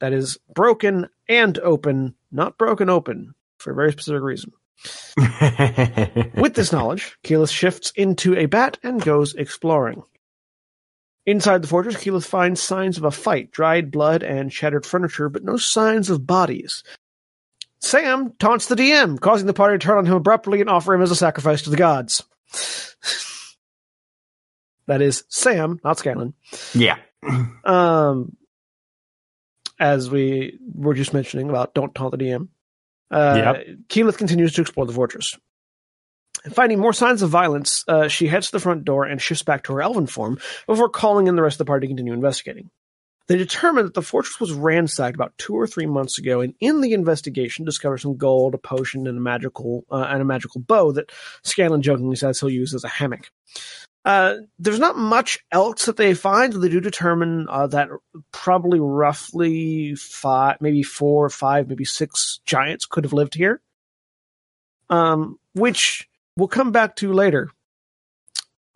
[0.00, 4.52] That is, broken and open, not broken open, for a very specific reason.
[6.36, 10.02] With this knowledge, Keyleth shifts into a bat and goes exploring.
[11.26, 15.44] Inside the fortress, Keyleth finds signs of a fight, dried blood, and shattered furniture, but
[15.44, 16.82] no signs of bodies.
[17.80, 21.02] Sam taunts the DM, causing the party to turn on him abruptly and offer him
[21.02, 22.22] as a sacrifice to the gods.
[24.86, 26.34] that is Sam, not Scanlan.
[26.74, 26.98] yeah.
[27.64, 28.36] Um,
[29.78, 32.48] as we were just mentioning about don't taunt the DM.
[33.10, 33.66] Uh, Yep.
[33.88, 35.36] Keyleth continues to explore the fortress.
[36.52, 39.64] Finding more signs of violence, uh, she heads to the front door and shifts back
[39.64, 42.70] to her elven form before calling in the rest of the party to continue investigating.
[43.26, 46.82] They determine that the fortress was ransacked about two or three months ago, and in
[46.82, 50.92] the investigation, discover some gold, a potion, and a magical uh, and a magical bow
[50.92, 51.10] that
[51.42, 53.30] Scanlan jokingly says he'll use as a hammock.
[54.04, 56.52] Uh, there's not much else that they find.
[56.52, 57.88] They do determine uh, that
[58.32, 63.62] probably roughly five, maybe four or five, maybe six giants could have lived here.
[64.90, 67.50] Um, which we'll come back to later.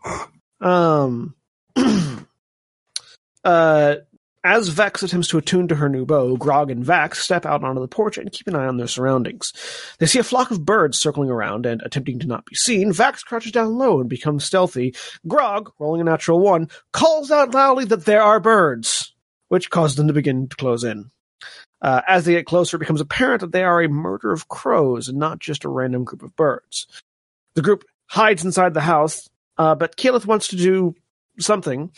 [0.61, 1.35] Um,
[3.45, 3.95] uh,
[4.43, 7.81] as Vex attempts to attune to her new bow, Grog and Vax step out onto
[7.81, 9.51] the porch and keep an eye on their surroundings.
[9.99, 12.91] They see a flock of birds circling around and attempting to not be seen.
[12.91, 14.95] Vax crouches down low and becomes stealthy.
[15.27, 19.13] Grog, rolling a natural one, calls out loudly that there are birds,
[19.49, 21.11] which causes them to begin to close in.
[21.81, 25.07] Uh, as they get closer, it becomes apparent that they are a murder of crows
[25.07, 26.87] and not just a random group of birds.
[27.55, 30.95] The group hides inside the house, uh, but Keyleth wants to do
[31.39, 31.91] something.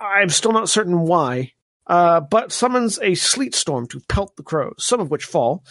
[0.00, 1.52] I'm still not certain why,
[1.86, 5.64] uh, but summons a sleet storm to pelt the crows, some of which fall.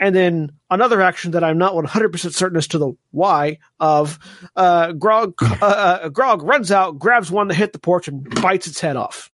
[0.00, 4.18] And then another action that I'm not 100% certain as to the why of
[4.56, 5.34] uh, Grog.
[5.40, 8.96] Uh, uh, Grog runs out, grabs one that hit the porch, and bites its head
[8.96, 9.30] off.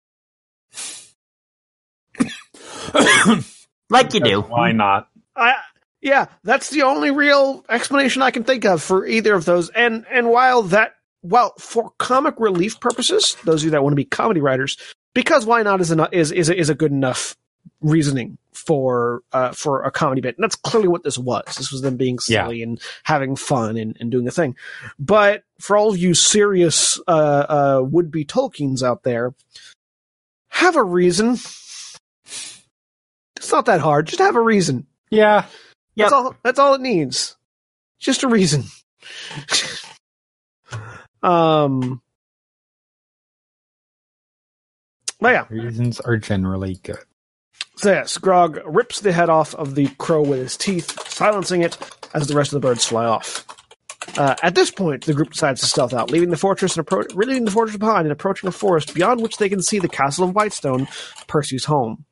[3.90, 4.40] Like you do.
[4.40, 5.08] Why not?
[5.36, 5.56] I
[6.00, 9.68] yeah, that's the only real explanation I can think of for either of those.
[9.70, 13.96] And and while that well, for comic relief purposes, those of you that want to
[13.96, 14.78] be comedy writers,
[15.14, 17.36] because why not is enough is is a, is a good enough
[17.82, 20.36] reasoning for uh for a comedy bit.
[20.36, 21.44] And that's clearly what this was.
[21.56, 22.44] This was them being Yeah.
[22.44, 24.56] silly and having fun and, and doing a thing.
[24.98, 27.10] But for all of you serious uh
[27.80, 29.34] uh would be Tolkien's out there,
[30.48, 31.36] have a reason.
[33.36, 34.06] It's not that hard.
[34.06, 34.86] Just have a reason.
[35.10, 35.46] Yeah.
[35.96, 36.34] That's all.
[36.42, 37.36] That's all it needs.
[37.98, 38.64] Just a reason.
[41.22, 42.00] um.
[45.20, 46.98] But yeah, Reasons are generally good.
[47.76, 51.76] so yes, Grog rips the head off of the crow with his teeth, silencing it
[52.14, 53.46] as the rest of the birds fly off.
[54.18, 57.14] Uh, at this point, the group decides to stealth out, leaving the fortress and appro-
[57.14, 60.24] leaving the fortress behind and approaching a forest beyond which they can see the castle
[60.24, 60.88] of Whitestone,
[61.28, 62.04] Percy's home.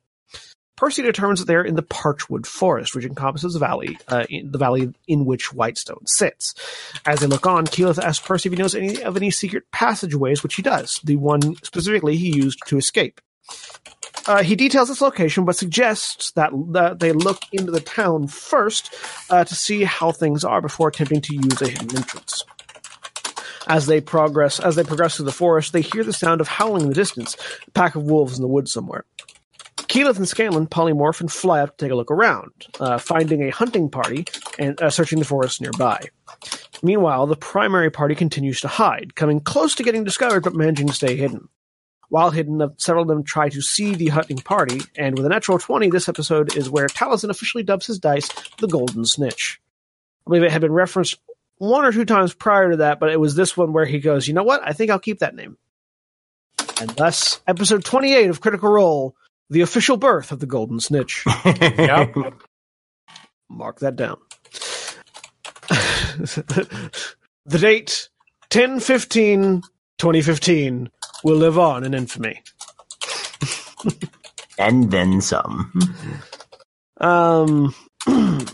[0.79, 4.49] Percy determines that they are in the Parchwood Forest, which encompasses the valley, uh, in
[4.49, 6.55] the valley in which Whitestone sits.
[7.05, 10.41] As they look on, Keyleth asks Percy if he knows any of any secret passageways,
[10.41, 11.01] which he does.
[11.03, 13.19] The one specifically he used to escape.
[14.25, 18.95] Uh, he details its location, but suggests that, that they look into the town first
[19.29, 22.45] uh, to see how things are before attempting to use a hidden entrance.
[23.67, 26.83] As they progress, as they progress through the forest, they hear the sound of howling
[26.83, 27.35] in the distance.
[27.67, 29.03] A pack of wolves in the woods somewhere.
[29.89, 33.49] Keyleth and Scanlan polymorph and fly up to take a look around, uh, finding a
[33.49, 34.25] hunting party
[34.59, 35.99] and uh, searching the forest nearby.
[36.83, 40.93] Meanwhile, the primary party continues to hide, coming close to getting discovered but managing to
[40.93, 41.49] stay hidden.
[42.09, 45.57] While hidden, several of them try to see the hunting party, and with a natural
[45.57, 49.59] 20, this episode is where Taliesin officially dubs his dice the Golden Snitch.
[50.25, 51.19] I believe it had been referenced
[51.57, 54.27] one or two times prior to that, but it was this one where he goes,
[54.27, 54.61] you know what?
[54.63, 55.57] I think I'll keep that name.
[56.79, 59.15] And thus, episode 28 of Critical Role,
[59.49, 61.23] the official birth of the Golden Snitch.
[61.45, 62.15] Yep.
[63.49, 64.17] Mark that down.
[67.45, 68.09] the date
[68.49, 69.61] 10 15
[69.97, 70.89] 2015
[71.23, 72.41] will live on in infamy.
[74.57, 75.71] and then some.
[76.99, 77.75] Um,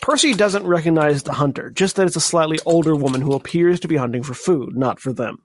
[0.00, 3.88] Percy doesn't recognize the hunter, just that it's a slightly older woman who appears to
[3.88, 5.38] be hunting for food, not for them.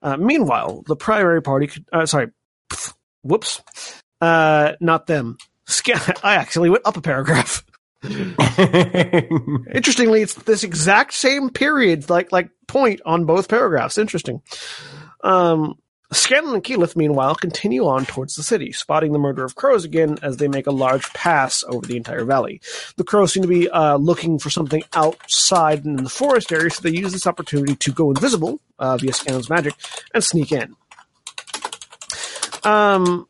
[0.00, 2.28] Uh, meanwhile, the primary party, uh, sorry,
[3.22, 3.62] whoops,
[4.22, 5.36] uh, not them.
[6.22, 7.64] I actually went up a paragraph.
[8.02, 13.98] Interestingly, it's this exact same period, like like point on both paragraphs.
[13.98, 14.40] Interesting.
[15.22, 15.76] Um,
[16.12, 20.18] Scanlan and Keyleth, meanwhile, continue on towards the city, spotting the murder of crows again
[20.22, 22.60] as they make a large pass over the entire valley.
[22.96, 26.82] The crows seem to be uh, looking for something outside in the forest area, so
[26.82, 29.74] they use this opportunity to go invisible uh, via Scanlan's magic
[30.12, 30.76] and sneak in.
[32.64, 33.26] Um,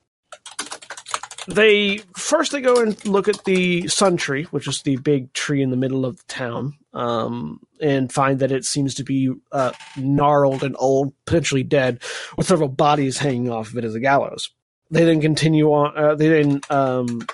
[1.48, 5.62] they first they go and look at the sun tree, which is the big tree
[5.62, 9.72] in the middle of the town, um, and find that it seems to be uh,
[9.96, 12.00] gnarled and old, potentially dead,
[12.36, 14.50] with several bodies hanging off of it as a gallows.
[14.90, 15.96] They then continue on.
[15.96, 17.26] Uh, they then um,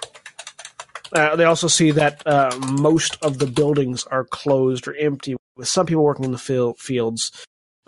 [1.12, 5.68] uh, they also see that uh, most of the buildings are closed or empty, with
[5.68, 7.32] some people working in the fil- fields.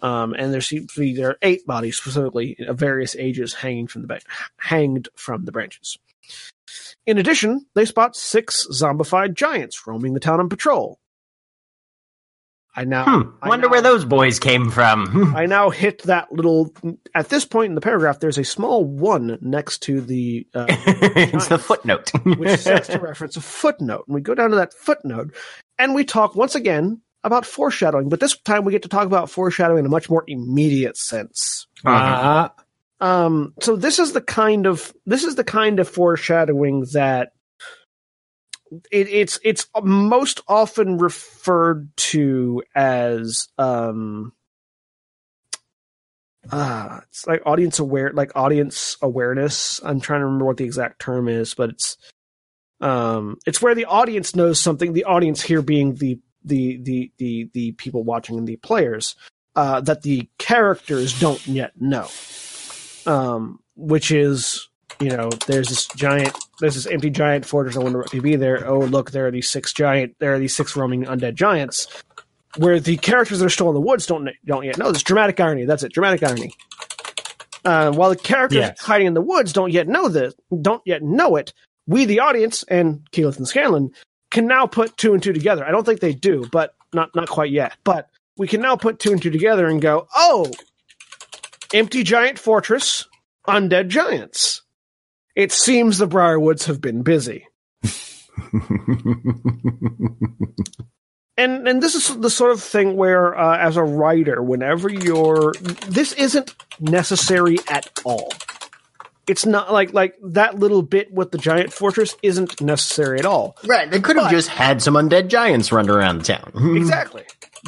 [0.03, 3.87] Um, and there seems to be there are eight bodies specifically of various ages hanging
[3.87, 4.21] from the ba-
[4.57, 5.99] hanged from the branches.
[7.07, 10.99] In addition, they spot six zombified giants roaming the town on patrol.
[12.77, 13.31] I now Hmm.
[13.43, 15.35] I Wonder now- where those boys came from.
[15.37, 16.73] I now hit that little.
[17.15, 21.49] At this point in the paragraph, there's a small one next to the uh, it's
[21.49, 22.13] the footnote.
[22.39, 24.05] which says to reference a footnote.
[24.07, 25.35] And we go down to that footnote
[25.79, 29.29] and we talk once again about foreshadowing, but this time we get to talk about
[29.29, 31.67] foreshadowing in a much more immediate sense.
[31.85, 32.49] Uh,
[33.01, 37.33] Um, so this is the kind of this is the kind of foreshadowing that
[38.91, 44.33] it, it's it's most often referred to as um
[46.53, 49.81] uh it's like audience aware like audience awareness.
[49.85, 51.97] I'm trying to remember what the exact term is but it's
[52.81, 57.51] um it's where the audience knows something the audience here being the the the the,
[57.53, 59.17] the people watching and the players
[59.57, 62.09] uh that the characters don't yet know
[63.07, 64.69] um which is
[65.01, 67.77] you know there's this giant there's this empty giant fortress.
[67.77, 68.67] I wonder what could be there.
[68.69, 71.87] Oh look there are these six giant there are these six roaming undead giants.
[72.57, 74.91] Where the characters that are still in the woods don't don't yet know.
[74.93, 75.65] This dramatic irony.
[75.67, 75.93] That's it.
[75.93, 76.53] Dramatic irony.
[77.65, 78.81] Uh, while the characters Yes.
[78.81, 81.53] hiding in the woods don't yet know this don't yet know it
[81.87, 83.91] we the audience and Keyleth and Scanlan
[84.31, 85.65] can now put two and two together.
[85.67, 87.77] I don't think they do but not not quite yet.
[87.85, 90.51] But we can now put two and two together and go oh
[91.75, 93.07] empty giant fortress
[93.49, 94.63] undead giants
[95.37, 97.47] it seems the Briarwoods have been busy.
[101.37, 105.53] and and this is the sort of thing where uh, as a writer whenever you're
[105.89, 108.33] this isn't necessary at all
[109.27, 113.57] it's not like like that little bit with the giant fortress isn't necessary at all
[113.65, 116.77] right, they could have But- just had some undead giants run around the town.
[116.77, 117.25] exactly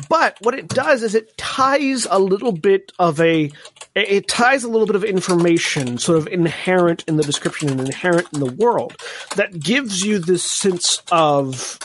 [0.08, 3.50] but what it does is it ties a little bit of a
[3.94, 8.26] it- ties a little bit of information sort of inherent in the description and inherent
[8.32, 8.96] in the world
[9.36, 11.78] that gives you this sense of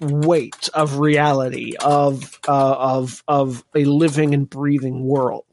[0.00, 5.44] weight of reality of uh, of of a living and breathing world.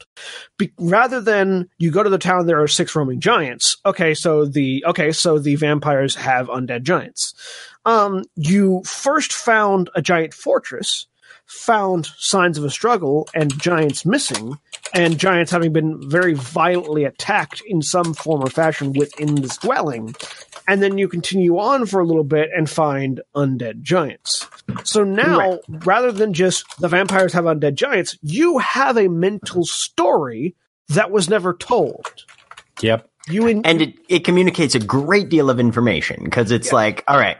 [0.57, 3.77] Be- rather than you go to the town there are six roaming giants.
[3.85, 7.33] Okay so the okay so the vampires have undead giants.
[7.85, 11.07] Um you first found a giant fortress
[11.47, 14.57] found signs of a struggle and giants missing
[14.93, 20.13] and giants having been very violently attacked in some form or fashion within this dwelling
[20.67, 24.47] and then you continue on for a little bit and find undead giants.
[24.83, 30.55] So now, rather than just the vampires have undead giants, you have a mental story
[30.89, 32.25] that was never told.
[32.81, 33.09] yep.
[33.29, 37.17] You in, and it, it communicates a great deal of information because it's like, all
[37.17, 37.37] right,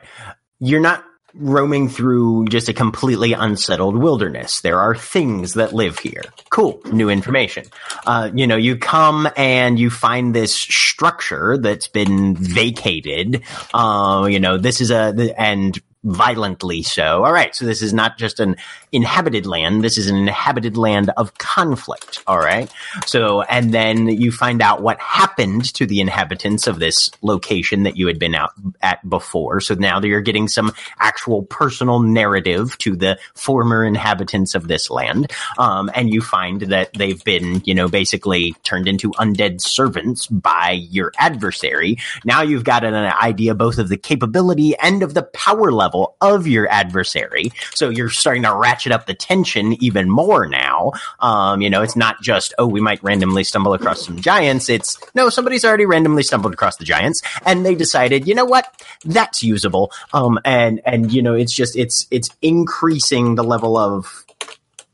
[0.60, 1.06] you're not
[1.40, 4.62] roaming through just a completely unsettled wilderness.
[4.62, 6.24] There are things that live here.
[6.50, 7.66] Cool, new information.
[8.06, 13.44] Uh, you know, you come and you find this structure that's been vacated.
[13.74, 17.26] Uh, you know, this is a and violently so.
[17.26, 18.56] All right, so this is not just an
[18.92, 19.84] inhabited land.
[19.84, 22.24] This is an inhabited land of conflict.
[22.28, 22.72] All right.
[23.06, 27.98] So, and then you find out what happened to the inhabitants of this location that
[27.98, 29.60] you had been out at before.
[29.60, 34.90] So now that you're getting some actual personal narrative to the former inhabitants of this
[34.90, 35.32] land.
[35.58, 40.72] Um, and you find that they've been, you know, basically turned into undead servants by
[40.72, 41.98] your adversary.
[42.24, 46.18] Now you've got an idea both of the capability and of the power level level
[46.20, 47.54] of your adversary.
[47.74, 50.92] So you're starting to ratchet up the tension even more now.
[51.20, 54.68] Um, you know, it's not just, oh, we might randomly stumble across some giants.
[54.68, 58.66] It's, no, somebody's already randomly stumbled across the giants and they decided, you know what?
[59.06, 59.94] That's usable.
[60.12, 64.26] Um, and, and, you know, it's just, it's, it's increasing the level of,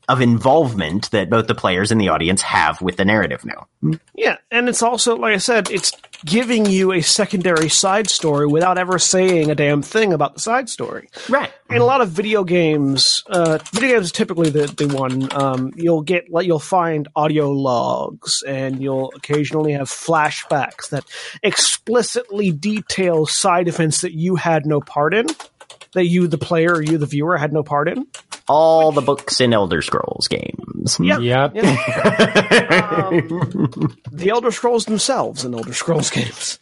[0.08, 3.66] of involvement that both the players and the audience have with the narrative now.
[4.14, 5.92] Yeah, and it's also, like I said, it's
[6.24, 10.68] giving you a secondary side story without ever saying a damn thing about the side
[10.68, 11.10] story.
[11.28, 11.52] Right.
[11.68, 15.72] In a lot of video games, uh, video games is typically the, the one, um,
[15.76, 21.04] you'll get, like, you'll find audio logs and you'll occasionally have flashbacks that
[21.42, 25.26] explicitly detail side events that you had no part in,
[25.94, 28.06] that you, the player, or you, the viewer, had no part in.
[28.46, 30.98] All the books in Elder Scrolls games.
[31.00, 31.18] Yeah.
[31.18, 31.56] Yep.
[32.74, 36.58] Um, the Elder Scrolls themselves in Elder Scrolls games.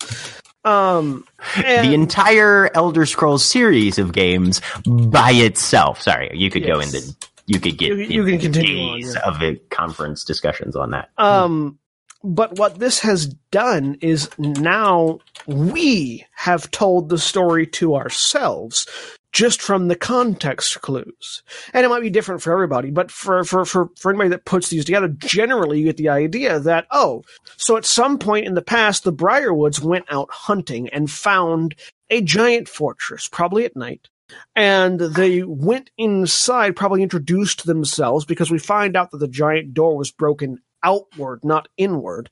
[0.64, 1.24] Um,
[1.56, 6.00] and the entire Elder Scrolls series of games by itself.
[6.00, 6.94] Sorry, you could go Yes.
[6.94, 7.16] into
[7.46, 9.18] you could get You- you can continue on, yeah.
[9.28, 11.08] of it, conference discussions on that.
[11.18, 11.78] Um,
[12.22, 15.18] but what this has done is now
[15.48, 18.86] we have told the story to ourselves
[19.32, 21.42] just from the context clues.
[21.72, 24.68] And it might be different for everybody, but for, for, for, for anybody that puts
[24.68, 27.22] these together, generally you get the idea that, oh,
[27.56, 31.74] so at some point in the past, the Briarwoods went out hunting and found
[32.10, 34.08] a giant fortress, probably at night.
[34.54, 39.96] And they went inside, probably introduced themselves because we find out that the giant door
[39.96, 42.30] was broken outward, not inward.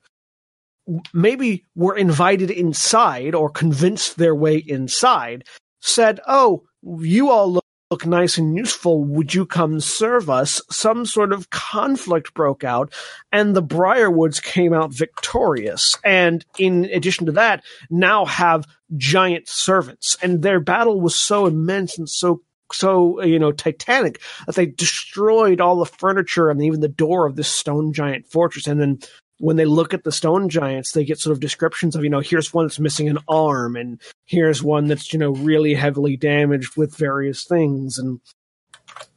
[1.12, 5.44] Maybe were invited inside or convinced their way inside,
[5.80, 9.05] said, Oh, you all look, look nice and useful.
[9.05, 10.62] Would you come serve us?
[10.70, 12.93] Some sort of conflict broke out,
[13.33, 15.97] and the Briarwoods came out victorious.
[16.05, 18.66] And in addition to that, now have
[18.97, 20.16] giant servants.
[20.22, 25.61] And their battle was so immense and so so you know titanic that they destroyed
[25.61, 28.99] all the furniture and even the door of this stone giant fortress and then
[29.41, 32.20] when they look at the stone giants they get sort of descriptions of you know
[32.20, 36.76] here's one that's missing an arm and here's one that's you know really heavily damaged
[36.76, 38.20] with various things and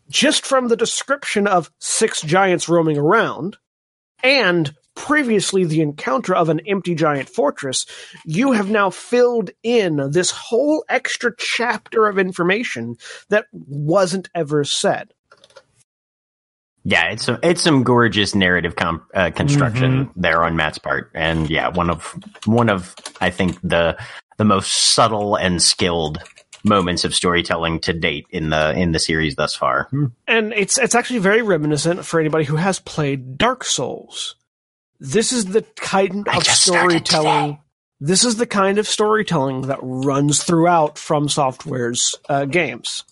[0.09, 3.57] just from the description of six giants roaming around
[4.23, 7.85] and previously the encounter of an empty giant fortress,
[8.25, 12.95] you have now filled in this whole extra chapter of information
[13.29, 15.13] that wasn't ever said.
[16.85, 21.49] Yeah, it's some, it's some gorgeous narrative com- uh, construction there on Matt's part, and
[21.49, 22.13] yeah, one of
[22.45, 23.97] one of I think the
[24.37, 26.19] the most subtle and skilled
[26.63, 29.89] moments of storytelling to date in the in the series thus far.
[30.27, 34.35] And it's it's actually very reminiscent for anybody who has played Dark Souls.
[34.99, 37.59] This is the kind of storytelling.
[37.99, 43.03] This is the kind of storytelling that runs throughout From Software's uh, games.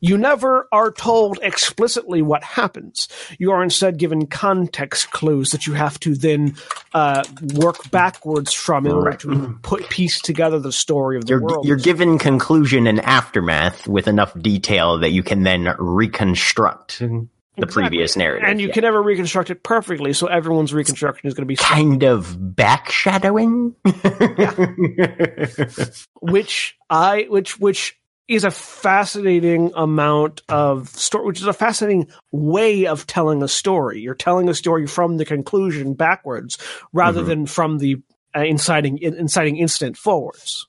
[0.00, 3.08] You never are told explicitly what happens.
[3.38, 6.54] You are instead given context clues that you have to then
[6.94, 7.22] uh,
[7.54, 11.66] work backwards from in order to put piece together the story of the You're world.
[11.66, 17.82] you're given conclusion and aftermath with enough detail that you can then reconstruct the Exactly.
[17.82, 18.48] previous narrative.
[18.48, 18.74] and you Yeah.
[18.74, 23.74] can never reconstruct it perfectly, so everyone's reconstruction is going to be kind of backshadowing.
[26.20, 27.98] which I which which
[28.30, 34.00] is a fascinating amount of story, which is a fascinating way of telling a story.
[34.00, 36.56] You're telling a story from the conclusion backwards
[36.92, 37.26] rather Mhm.
[37.26, 37.96] than from the
[38.36, 40.68] uh, inciting inciting incident forwards.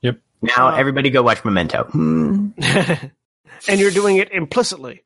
[0.00, 0.18] Yep.
[0.40, 1.86] Now Uh, everybody go watch Memento.
[1.92, 5.02] and you're doing it implicitly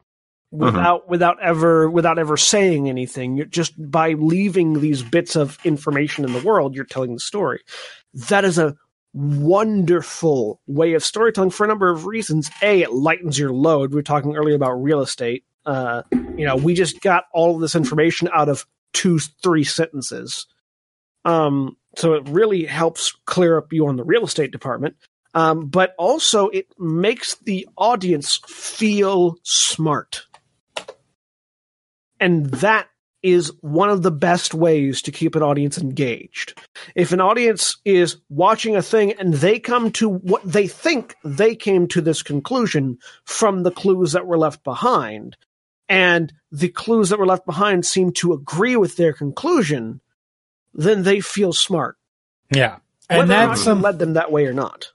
[0.52, 6.24] without without ever without ever saying anything you're just by leaving these bits of information
[6.24, 7.60] in the world you're telling the story
[8.14, 8.74] that is a
[9.18, 12.50] wonderful way of storytelling for a number of reasons.
[12.62, 13.90] A it lightens your load.
[13.90, 15.44] We were talking earlier about real estate.
[15.66, 20.46] Uh, you know we just got all of this information out of two three sentences.
[21.24, 24.96] Um, so it really helps clear up you on the real estate department.
[25.34, 30.26] Um, but also it makes the audience feel smart.
[32.20, 32.88] And that
[33.22, 36.60] is one of the best ways to keep an audience engaged.
[36.94, 41.56] If an audience is watching a thing and they come to what they think they
[41.56, 45.36] came to this conclusion from the clues that were left behind,
[45.88, 50.00] and the clues that were left behind seem to agree with their conclusion,
[50.74, 51.96] then they feel smart.
[52.54, 52.76] Yeah.
[53.10, 54.92] And not that's some, led them that way or not.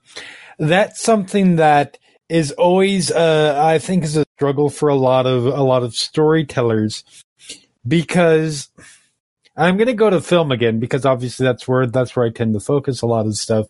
[0.58, 1.98] that's something that
[2.28, 5.94] is always uh, I think is a struggle for a lot of a lot of
[5.94, 7.04] storytellers
[7.86, 8.68] because
[9.56, 12.54] I'm going to go to film again because obviously that's where that's where I tend
[12.54, 13.66] to focus a lot of stuff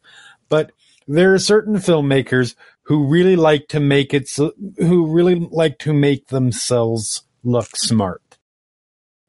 [0.48, 0.72] but
[1.06, 2.54] there are certain filmmakers
[2.84, 4.30] who really like to make it
[4.78, 8.22] who really like to make themselves look smart.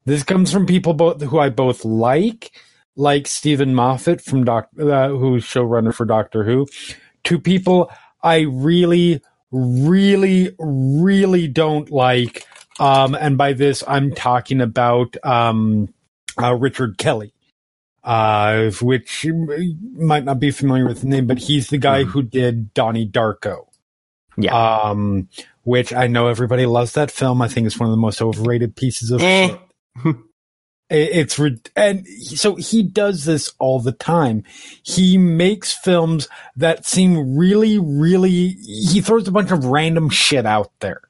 [0.04, 2.52] This comes from people both who I both like,
[2.94, 6.66] like Steven Moffat from Doc, uh, who's showrunner for Doctor Who,
[7.24, 7.90] to people
[8.22, 9.20] I really,
[9.50, 12.46] really, really don't like.
[12.78, 15.92] Um, and by this, I'm talking about um,
[16.40, 17.32] uh, Richard Kelly,
[18.04, 19.26] uh, which
[19.94, 22.08] might not be familiar with the name, but he's the guy Mhm.
[22.08, 23.66] who did Donnie Darko.
[24.38, 24.54] Yeah.
[24.54, 25.28] Um,
[25.62, 27.40] which I know everybody loves that film.
[27.40, 29.48] I think it's one of the most overrated pieces of Eh.
[29.48, 30.16] shit.
[30.88, 31.36] It's
[31.74, 34.44] and so he does this all the time.
[34.84, 38.50] He makes films that seem really, really.
[38.50, 41.00] He throws a bunch of random shit out there,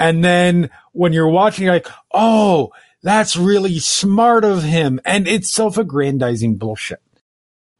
[0.00, 2.72] and then when you're watching, you're like, "Oh,
[3.02, 7.02] that's really smart of him," and it's self-aggrandizing bullshit.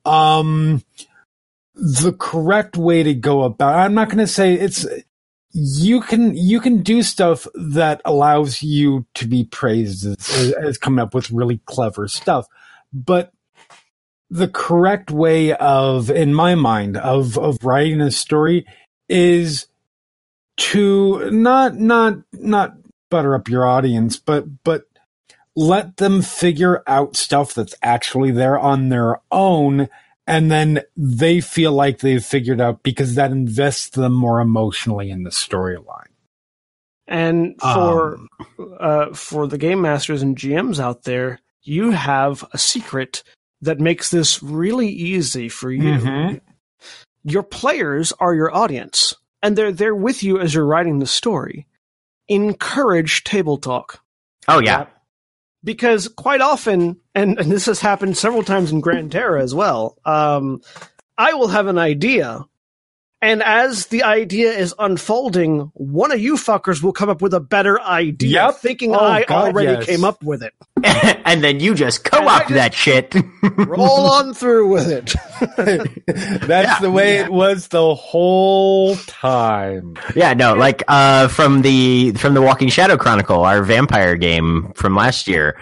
[0.04, 0.82] Um,
[1.74, 3.74] the correct way to go about.
[3.74, 4.86] I'm not going to say it's
[5.52, 11.00] you can you can do stuff that allows you to be praised as, as coming
[11.00, 12.46] up with really clever stuff
[12.92, 13.32] but
[14.30, 18.64] the correct way of in my mind of of writing a story
[19.08, 19.66] is
[20.60, 22.74] to not not not
[23.10, 24.84] butter up your audience but but
[25.56, 29.88] let them figure out stuff that's actually there on their own
[30.26, 35.24] and then they feel like they've figured out because that invests them more emotionally in
[35.24, 36.06] the storyline.
[37.08, 38.28] And for Um,
[38.78, 43.24] uh, for the game masters and GMs out there, you have a secret
[43.60, 45.98] that makes this really easy for you.
[45.98, 46.40] Mhm.
[47.24, 51.66] Your players are your audience, and they're there with you as you're writing the story.
[52.28, 54.02] Encourage table talk.
[54.48, 54.86] Oh yeah.
[55.64, 59.98] because quite often, and, and this has happened several times in Grand Terra as well,
[60.04, 60.62] um,
[61.18, 62.46] I will have an idea,
[63.22, 67.40] and as the idea is unfolding, one of you fuckers will come up with a
[67.40, 68.54] better idea, Yep.
[68.56, 69.86] thinking Oh, I God, already yes.
[69.86, 70.54] came up with it.
[71.26, 73.14] and then you just co-opt that shit.
[73.56, 75.14] Roll on through with it.
[76.46, 76.78] That's Yeah.
[76.80, 79.94] the way it was the whole time.
[80.16, 84.94] Yeah, no, like uh from the from the Walking Shadow Chronicle, our vampire game from
[84.94, 85.58] last year.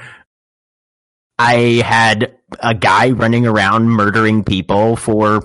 [1.38, 5.42] I had a guy running around murdering people for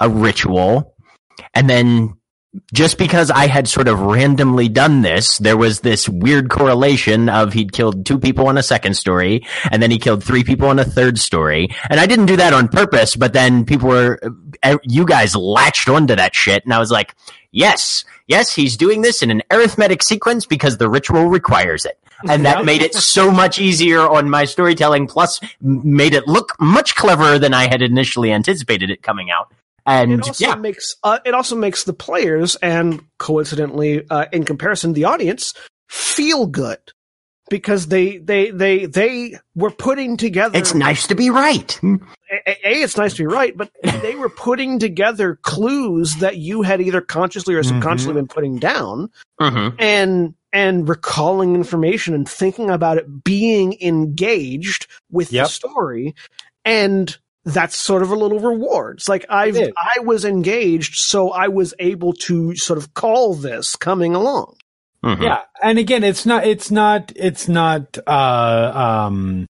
[0.00, 0.94] a ritual.
[1.54, 2.18] And then
[2.72, 7.52] just because I had sort of randomly done this, there was this weird correlation of
[7.52, 10.78] he'd killed two people on a second story, and then he killed three people on
[10.78, 11.68] a third story.
[11.90, 14.18] And I didn't do that on purpose, but then people were,
[14.62, 17.14] uh, you guys latched onto that shit, and I was like,
[17.52, 21.98] yes, yes, he's doing this in an arithmetic sequence because the ritual requires it.
[22.28, 26.96] And that made it so much easier on my storytelling, plus made it look much
[26.96, 29.52] cleverer than I had initially anticipated it coming out.
[29.88, 34.44] And It also yeah, makes uh, it also makes the players and coincidentally, uh, in
[34.44, 35.54] comparison, the audience
[35.88, 36.78] feel good
[37.50, 40.58] because they they they they were putting together.
[40.58, 41.80] it's nice to be right.
[41.82, 43.70] a, a, it's nice to be right, but
[44.02, 49.10] they were putting together clues that you had either consciously or subconsciously been putting down,
[49.40, 49.76] Mm-hmm.
[49.78, 55.46] and and recalling information and thinking about it, being engaged with Yep.
[55.46, 56.14] the story,
[56.64, 58.98] and that's sort of a little reward.
[58.98, 59.70] It's like I've is.
[59.76, 64.56] I was engaged, so I was able to sort of call this coming along.
[65.04, 65.22] Mm-hmm.
[65.22, 68.72] Yeah, and again, it's not, it's not, it's not, uh,
[69.06, 69.46] um,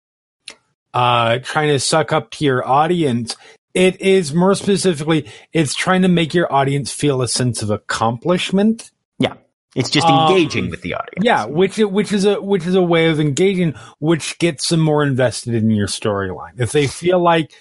[0.92, 3.34] uh, trying to suck up to your audience.
[3.72, 8.90] It is more specifically, it's trying to make your audience feel a sense of accomplishment.
[9.18, 9.34] Yeah,
[9.74, 11.24] it's just Um, engaging with the audience.
[11.24, 15.02] Yeah, which which is a which is a way of engaging, which gets them more
[15.02, 16.58] invested in your storyline.
[16.58, 17.52] If they feel like,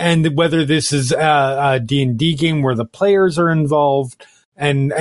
[0.00, 4.24] and whether this is a D and D game where the players are involved,
[4.56, 4.92] and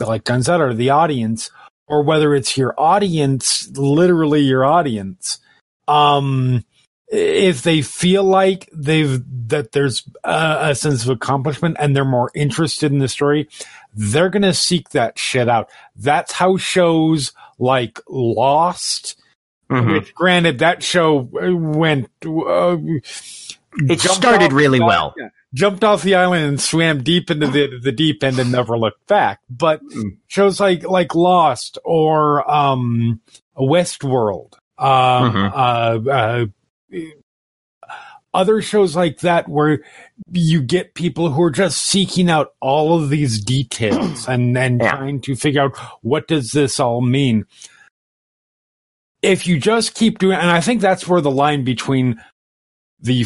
[0.00, 1.50] like Guns Out or the audience,
[1.86, 5.38] or whether it's your audience, literally your audience,
[5.86, 6.64] um,
[7.08, 12.30] if they feel like they've that there's a, a sense of accomplishment and they're more
[12.34, 13.46] interested in the story,
[13.94, 15.68] they're gonna seek that shit out.
[15.94, 19.16] That's how shows like Lost,
[19.70, 19.92] Mhm.
[19.92, 22.08] which granted that show went.
[22.24, 22.78] Uh,
[23.74, 25.14] It started really well.
[25.16, 28.76] yeah, jumped off the island and swam deep into the, the deep end and never
[28.78, 29.40] looked back.
[29.48, 30.18] But Mm.
[30.28, 33.20] shows like like Lost or um,
[33.58, 35.52] Westworld, um, Mhm.
[35.54, 36.46] uh, uh,
[38.34, 39.80] other shows like that where
[40.32, 44.90] you get people who are just seeking out all of these details and and Yeah.
[44.92, 47.44] trying to figure out what does this all mean.
[49.22, 52.20] If you just keep doing, and I think that's where the line between
[53.02, 53.24] the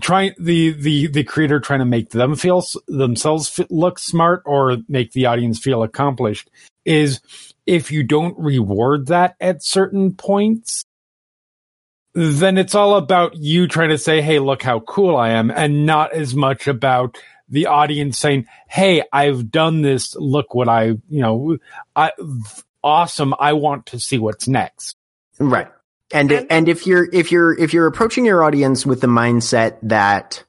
[0.00, 5.12] trying the the the creator trying to make them feel themselves look smart or make
[5.12, 6.50] the audience feel accomplished
[6.84, 7.20] is
[7.66, 10.84] if you don't reward that at certain points
[12.14, 15.84] then it's all about you trying to say hey look how cool i am and
[15.84, 17.18] not as much about
[17.50, 20.14] the audience saying hey i've done this.
[20.16, 21.58] Look what i you know
[21.94, 22.12] i
[22.82, 23.34] awesome.
[23.38, 24.96] I want to see what's next.
[25.38, 25.68] Right.
[26.12, 29.76] And And- and if you're if you're if you're approaching your audience with the mindset
[29.82, 30.42] that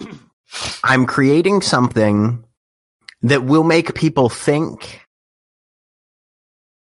[0.84, 2.44] I'm creating something
[3.22, 5.06] that will make people think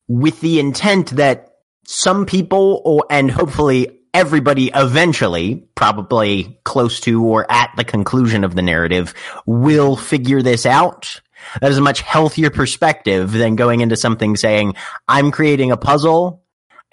[0.09, 1.50] with the intent that
[1.86, 8.55] some people or and hopefully everybody eventually probably close to or at the conclusion of
[8.55, 9.12] the narrative
[9.44, 11.20] will figure this out.
[11.61, 14.74] That is a much healthier perspective than going into something saying
[15.09, 16.43] i'm creating a puzzle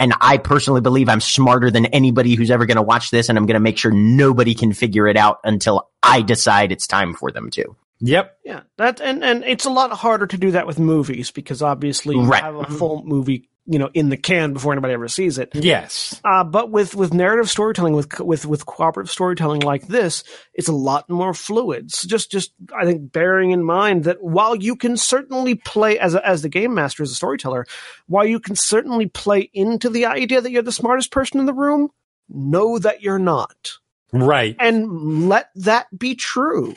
[0.02, 3.38] and I personally believe I'm smarter than anybody who's ever going to watch this, and
[3.38, 7.14] I'm going to make sure nobody can figure it out until I decide it's time
[7.14, 7.76] for them to.
[8.00, 11.62] yep Yeah, that and and it's a lot harder to do that with movies because
[11.62, 12.44] obviously you Right.
[12.44, 15.56] have a full movie, you know, in the can before anybody ever sees it.
[15.56, 20.68] yes Uh, but with with narrative storytelling, with with with cooperative storytelling like this, it's
[20.68, 21.92] a lot more fluid.
[21.92, 26.16] So just just I think bearing in mind that while you can certainly play as
[26.16, 27.66] a, as the game master as a storyteller,
[28.08, 31.54] while you can certainly play into the idea that you're the smartest person in the
[31.54, 31.90] room,
[32.30, 33.78] know that you're not
[34.12, 36.76] right and let that be true.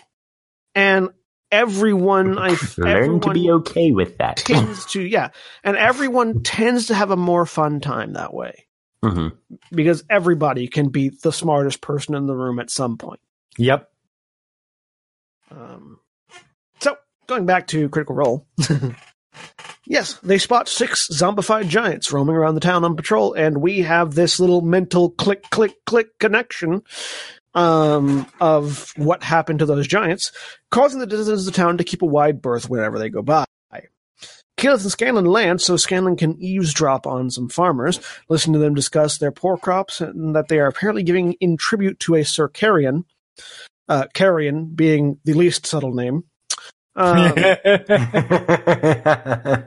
[0.75, 1.11] And
[1.55, 4.37] everyone, I Learn to be okay with that.
[4.37, 5.31] tends to yeah,
[5.63, 8.67] and everyone tends to have a more fun time that way
[9.03, 9.29] hmm
[9.71, 13.21] because everybody can be the smartest person in the room at some point.
[13.59, 13.91] yep
[15.51, 16.01] Um,
[16.81, 16.97] so
[17.27, 18.47] going back to Critical Role.
[19.87, 24.15] Yes, they spot six zombified giants roaming around the town on patrol, and we have
[24.15, 26.83] this little mental click, click, click connection
[27.55, 30.33] um, of what happened to those giants,
[30.71, 33.45] causing the citizens of the town to keep a wide berth whenever they go by.
[34.57, 39.19] Keyleth and Scanlan land so Scanlan can eavesdrop on some farmers, listen to them discuss
[39.19, 43.05] their poor crops and that they are apparently giving in tribute to a Sir Carrion,
[43.89, 46.25] uh, Carrion being the least subtle name.
[46.97, 47.35] Um,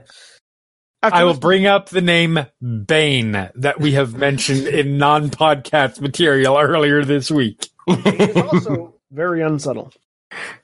[1.03, 7.03] I will bring up the name Bane that we have mentioned in non-podcast material earlier
[7.03, 7.69] this week.
[7.87, 9.93] It's also very unsubtle.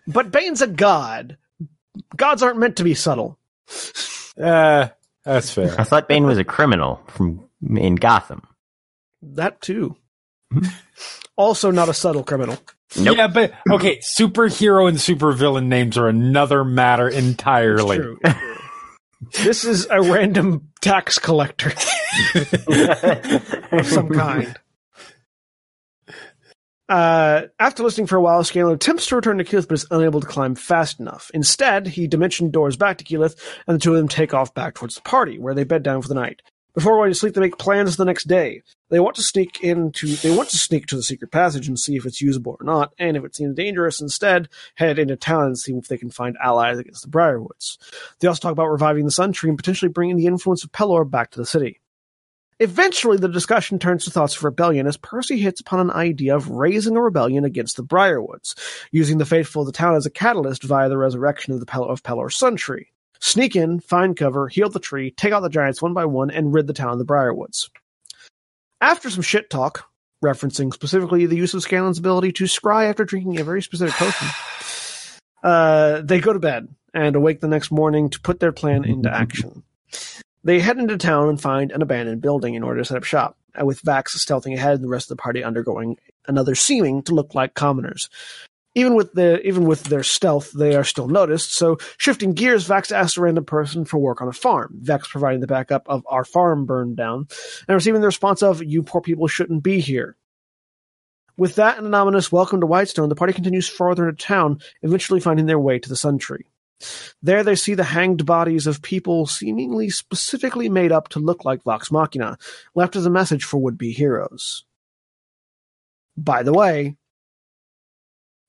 [0.08, 1.38] But Bane's a god.
[2.16, 3.38] Gods aren't meant to be subtle.
[4.38, 4.90] Uh,
[5.24, 5.80] that's fair.
[5.80, 8.42] I thought Bane was a criminal from in Gotham.
[9.22, 9.96] That too.
[11.36, 12.58] also not a subtle criminal.
[12.98, 13.18] Nope.
[13.18, 17.98] Yeah, but okay, superhero and supervillain names are another matter entirely.
[17.98, 18.20] True.
[19.44, 21.70] this is a random tax collector
[23.72, 24.60] of some kind.
[26.94, 30.22] Uh, after listening for a while, Scanlan attempts to return to Keyleth, but is unable
[30.22, 31.32] to climb fast enough.
[31.34, 33.36] Instead, he dimension doors back to Keyleth,
[33.66, 36.04] and the two of them take off back towards the party, where they bed down
[36.04, 36.44] for the night.
[36.76, 38.62] Before going to sleep, they make plans for the next day.
[38.92, 41.96] They want to sneak into they want to sneak to the secret passage and see
[41.96, 45.58] if it's usable or not, and if it seems dangerous, instead head into town and
[45.58, 47.80] see if they can find allies against the Briarwoods.
[48.20, 51.10] They also talk about reviving the Sun Tree and potentially bringing the influence of Pelor
[51.10, 51.80] back to the city.
[52.64, 56.48] Eventually, the discussion turns to thoughts of rebellion as Percy hits upon an idea of
[56.48, 58.56] raising a rebellion against the Briarwoods,
[58.90, 61.90] using the faithful of the town as a catalyst via the resurrection of the Pel-
[61.90, 62.88] of Pelor's Sun Tree.
[63.20, 66.54] Sneak in, find cover, heal the tree, take out the giants one by one, and
[66.54, 67.70] rid the town of the Briarwoods.
[68.80, 69.90] After some shit talk,
[70.24, 74.30] referencing specifically the use of Scanlan's ability to scry after drinking a very specific potion,
[75.44, 79.14] uh, they go to bed and awake the next morning to put their plan into
[79.14, 79.64] action.
[80.44, 83.38] They head into town and find an abandoned building in order to set up shop,
[83.60, 87.16] uh, with Vax stealthing ahead and the rest of the party undergoing another seeming to
[87.16, 88.10] look like commoners.
[88.76, 91.54] Even with the even with their stealth, they are still noticed.
[91.54, 94.80] So, shifting gears, Vax asks a random person for work on a farm.
[94.84, 97.28] Vax providing the backup of our farm burned down,
[97.68, 100.18] and receiving the response of "You poor people shouldn't be here."
[101.38, 105.20] With that and an ominous welcome to Whitestone, the party continues farther into town, eventually
[105.20, 106.46] finding their way to the Sun Tree.
[107.22, 111.64] There they see the hanged bodies of people seemingly specifically made up to look like
[111.64, 112.38] Vox Machina,
[112.76, 114.66] left as a message for would-be heroes.
[116.18, 116.96] By the way,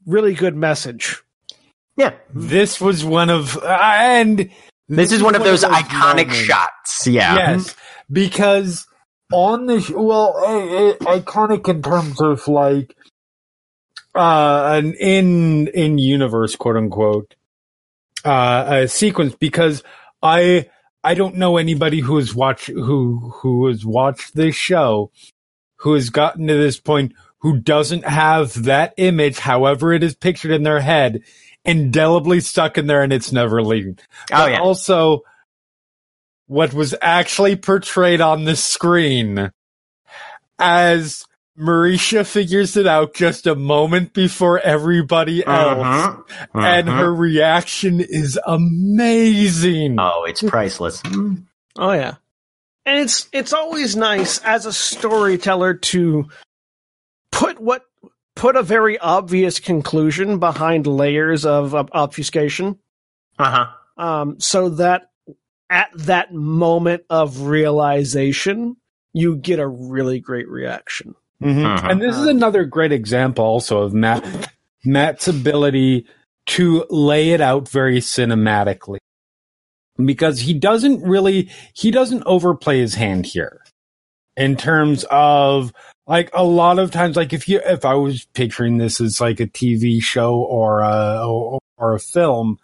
[0.07, 1.22] really good message.
[1.97, 2.14] Yeah.
[2.32, 4.51] This was one of, uh, and
[4.89, 6.35] This is one of those iconic moments.
[6.35, 7.07] shots.
[7.07, 7.35] Yeah.
[7.37, 7.74] Yes,
[8.11, 8.87] because
[9.32, 12.95] on the sh- well, uh, uh, iconic in terms of like
[14.14, 17.35] uh an in in universe quote unquote
[18.24, 19.82] uh a sequence because
[20.22, 20.70] I
[21.02, 25.10] I don't know anybody who has watched who who has watched this show
[25.76, 30.50] who has gotten to this point who doesn't have that image, however it is pictured
[30.50, 31.20] in their head,
[31.62, 33.98] indelibly stuck in there and it's never leaving.
[34.32, 34.60] Oh But yeah.
[34.60, 35.24] Also,
[36.46, 39.50] what was actually portrayed on the screen
[40.58, 41.26] as
[41.59, 45.86] Marisha figures it out just a moment before everybody else.
[45.86, 46.24] Mhm.
[46.55, 46.98] And Mhm.
[46.98, 49.96] her reaction is amazing.
[50.00, 51.02] Oh, it's priceless.
[51.76, 52.14] Oh yeah.
[52.86, 56.26] And it's it's always nice as a storyteller to
[57.30, 57.84] put what
[58.34, 62.78] put a very obvious conclusion behind layers of, of obfuscation
[63.38, 63.50] Uh
[63.96, 64.02] huh.
[64.05, 65.11] um, so that
[65.70, 68.76] at that moment of realization
[69.12, 71.14] you get a really great reaction
[71.45, 71.78] Mhm.
[71.78, 71.90] Mhm.
[71.90, 74.24] And this is another great example also of Matt
[74.84, 76.07] Matt's ability
[76.47, 78.99] to lay it out very cinematically.
[80.05, 83.61] Because he doesn't really he doesn't overplay his hand here.
[84.36, 85.72] In terms of
[86.07, 89.38] like a lot of times like if you if I was picturing this as like
[89.40, 92.59] a TV show or a or, or a film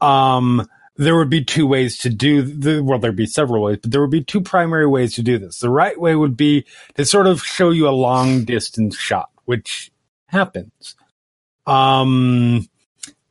[0.00, 0.66] um
[0.96, 4.00] there would be two ways to do the well there'd be several ways but there
[4.00, 5.58] would be two primary ways to do this.
[5.58, 6.64] The right way would be
[6.96, 9.90] to sort of show you a long distance shot, which
[10.26, 10.96] happens.
[11.66, 12.68] Um,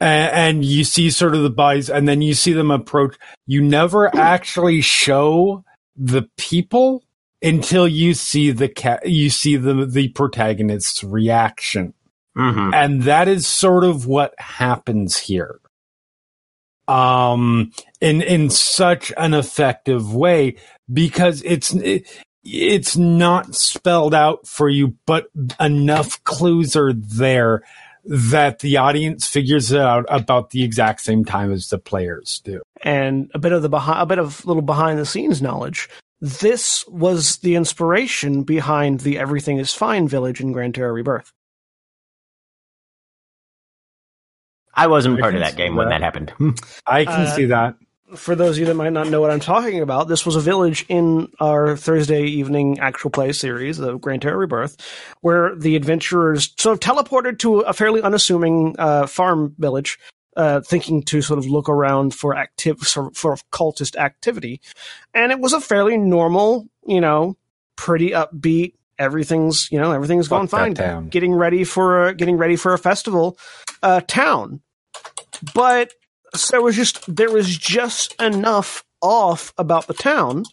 [0.02, 3.16] a- and, you see sort of the bodies, and then you see them approach.
[3.46, 5.64] You never actually show
[5.96, 7.04] the people
[7.42, 11.94] until you see the cat, you see the the protagonist's reaction
[12.36, 15.60] hmm and that is sort of what happens here
[16.88, 17.72] um
[18.02, 20.56] in in such an effective way
[20.92, 22.08] because it's it,
[22.44, 25.28] it's not spelled out for you but
[25.60, 27.64] enough clues are there
[28.06, 32.62] that the audience figures it out about the exact same time as the players do.
[32.82, 35.90] And a bit of the behind a bit of little behind the scenes knowledge.
[36.20, 41.32] This was the inspiration behind the everything is fine village in grand terra rebirth
[44.74, 46.00] I wasn't I part of that see game when that.
[46.00, 46.34] that happened.
[46.88, 47.76] i can Uh, see that
[48.16, 50.40] for those of you that might not know what I'm talking about, this was a
[50.40, 54.78] village in our Thursday evening actual play series, the Grand Terra Rebirth,
[55.22, 59.98] where the adventurers sort of teleported to a fairly unassuming uh, farm village,
[60.38, 64.62] uh, thinking to sort of look around for active for, for cultist activity,
[65.14, 67.36] and it was a fairly normal, you know,
[67.78, 68.74] pretty upbeat.
[69.04, 70.74] Everything's you know everything's going Fuck that fine.
[70.76, 71.10] town.
[71.10, 73.38] Getting ready for a, getting ready for a festival
[73.82, 74.62] uh, town,
[75.54, 75.94] but
[76.36, 80.44] so it was just there was just enough off about the town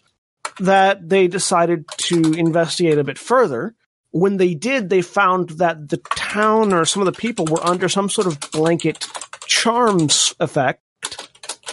[0.59, 3.73] that they decided to investigate a bit further.
[4.11, 7.87] When they did, they found that the town or some of the people were under
[7.87, 9.07] some sort of blanket
[9.47, 10.81] charms effect.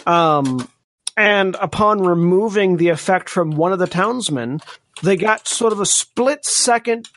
[0.07, 0.69] Um,
[1.19, 4.61] and upon removing the effect from one of the townsmen,
[5.03, 7.09] they got sort of a split second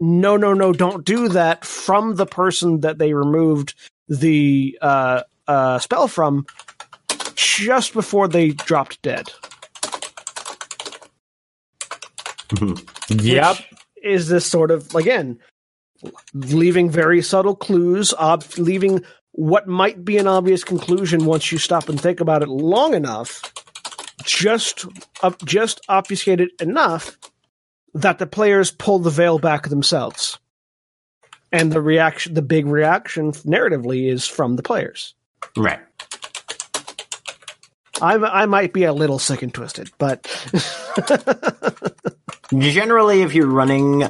[0.00, 3.74] no, no, no, don't do that from the person that they removed
[4.06, 6.46] the uh, uh, spell from
[7.34, 9.30] just before they dropped dead.
[13.08, 13.66] yep Which
[14.02, 15.38] is this sort of again
[16.32, 19.04] leaving very subtle clues, ob- leaving
[19.38, 23.40] what might be an obvious conclusion once you stop and think about it long enough,
[24.24, 24.84] just
[25.22, 27.16] uh, just obfuscated enough
[27.94, 30.40] that the players pull the veil back themselves,
[31.52, 35.14] and the reaction, the big reaction narratively, is from the players.
[35.56, 35.78] Right.
[38.02, 40.26] I I might be a little sick and twisted, but
[42.58, 44.02] Generally, if you're running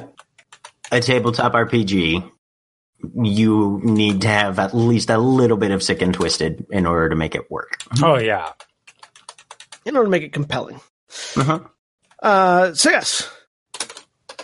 [0.91, 2.31] a tabletop RPG,
[3.21, 7.09] you need to have at least a little bit of sick and twisted in order
[7.09, 7.77] to make it work.
[8.03, 8.51] oh yeah
[9.85, 10.79] in order to make it compelling.
[11.35, 11.59] Uh-huh.
[12.21, 13.29] Uh, so yes,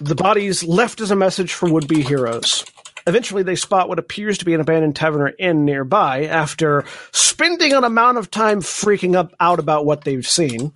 [0.02, 2.66] the bodies left as a message for would-be heroes.
[3.08, 7.74] Eventually, they spot what appears to be an abandoned tavern or inn nearby after spending
[7.74, 10.72] an amount of time freaking up out about what they've seen.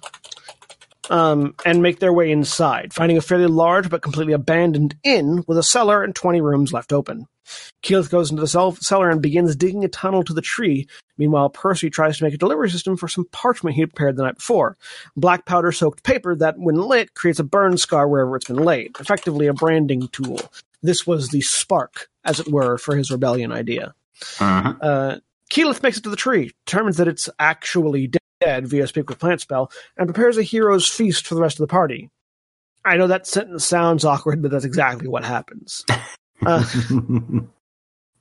[1.09, 5.57] Um, and make their way inside, finding a fairly large but completely abandoned inn with
[5.57, 7.25] a cellar and 20 rooms left open.
[7.81, 10.87] Keyleth goes into the cell- cellar and begins digging a tunnel to the tree.
[11.17, 14.23] Meanwhile, Percy tries to make a delivery system for some parchment he had prepared the
[14.23, 14.77] night before.
[15.15, 18.91] Black powder soaked paper that, when lit, creates a burn scar wherever it's been laid,
[18.99, 20.39] effectively a branding tool.
[20.83, 23.95] This was the spark, as it were, for his rebellion idea.
[24.37, 24.77] Mhm.
[24.79, 25.15] Uh,
[25.51, 28.05] Keyleth makes it to the tree, determines that it's actually
[28.41, 31.67] dead via speak with plant spell, and prepares a hero's feast for the rest of
[31.67, 32.09] the party.
[32.85, 35.85] I know that sentence sounds awkward, but that's exactly what happens.
[36.41, 36.63] Uh,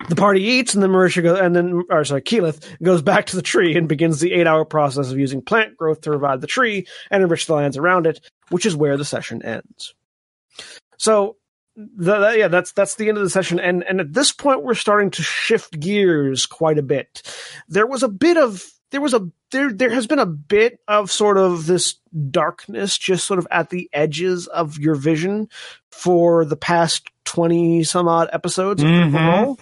[0.08, 3.36] the party eats, and then Marisha goes, and then, or sorry, Keyleth goes back to
[3.36, 6.88] the tree and begins the eight-hour process of using plant growth to revive the tree
[7.12, 9.94] and enrich the lands around it, which is where the session ends.
[10.96, 11.36] So
[11.76, 14.64] the, the- yeah, that's that's the end of the session, and and at this point
[14.64, 17.22] we're starting to shift gears quite a bit.
[17.68, 21.10] There was a bit of there was a there there has been a bit of
[21.10, 21.96] sort of this
[22.30, 25.48] darkness just sort of at the edges of your vision
[25.92, 29.42] for the past twenty some odd episodes of Critical Mhm.
[29.44, 29.58] Role.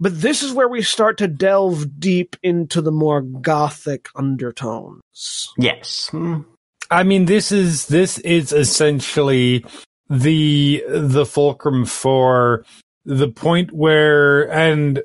[0.00, 5.48] But this is where we start to delve deep into the more gothic undertones.
[5.58, 6.08] Yes.
[6.10, 6.42] Hmm.
[6.90, 9.64] I mean, this is this is essentially
[10.08, 12.64] the the fulcrum for
[13.04, 15.02] the point where, and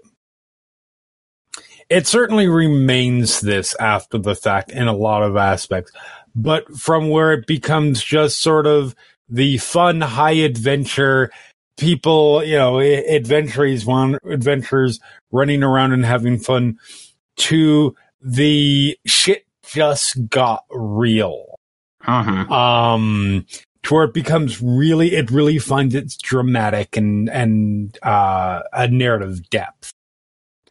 [1.89, 5.91] it certainly remains this after the fact in a lot of aspects,
[6.36, 8.95] but from where it becomes just sort of
[9.29, 11.31] the fun, high adventure
[11.77, 14.99] people, you know, adventurers, one adventurers
[15.31, 16.77] running around and having fun,
[17.38, 21.45] to the shit just got real
[22.05, 22.49] Mhm.
[22.51, 23.45] um
[23.84, 29.49] to where it becomes really it really finds its dramatic and and uh a narrative
[29.49, 29.91] depth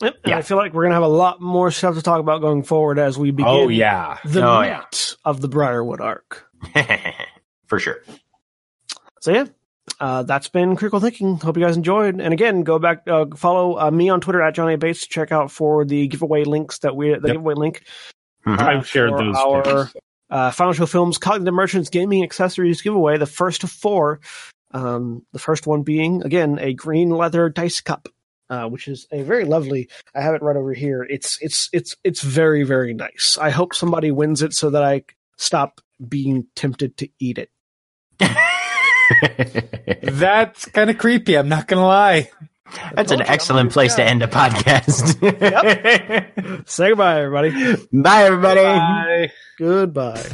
[0.03, 0.36] and Yeah.
[0.38, 2.98] I feel like we're gonna have a lot more stuff to talk about going forward
[2.98, 3.50] as we begin.
[3.50, 4.84] oh yeah the Oh, meat yeah.
[5.24, 6.46] of the Briarwood arc.
[7.66, 8.03] For sure.
[9.20, 9.44] So yeah,
[10.00, 11.36] uh, that's been critical thinking.
[11.38, 12.20] Hope you guys enjoyed.
[12.20, 15.32] And again, go back, uh, follow uh, me on Twitter at Johnny Bates to check
[15.32, 17.36] out for the giveaway links that we the Yep.
[17.36, 17.82] giveaway link
[18.46, 18.61] Mhm.
[18.61, 19.88] uh, i've shared those our
[20.30, 23.18] uh, Final Show Films Cognitive Merchants Gaming Accessories giveaway.
[23.18, 24.20] The first of four.
[24.74, 28.09] Um, the first one being again a green leather dice cup.
[28.51, 29.88] Uh, which is a very lovely.
[30.14, 31.03] I have it right over here.
[31.09, 33.38] It's it's it's it's very very nice.
[33.40, 35.05] I hope somebody wins it so that I
[35.38, 37.51] stop being tempted to eat it.
[40.03, 42.30] that's kind of creepy i'm not gonna lie
[42.95, 45.18] That's an you, excellent like, place to end a podcast.
[46.68, 47.76] Say goodbye, everybody.
[47.93, 48.62] Bye, everybody.
[48.62, 49.32] Bye.
[49.59, 50.24] Goodbye.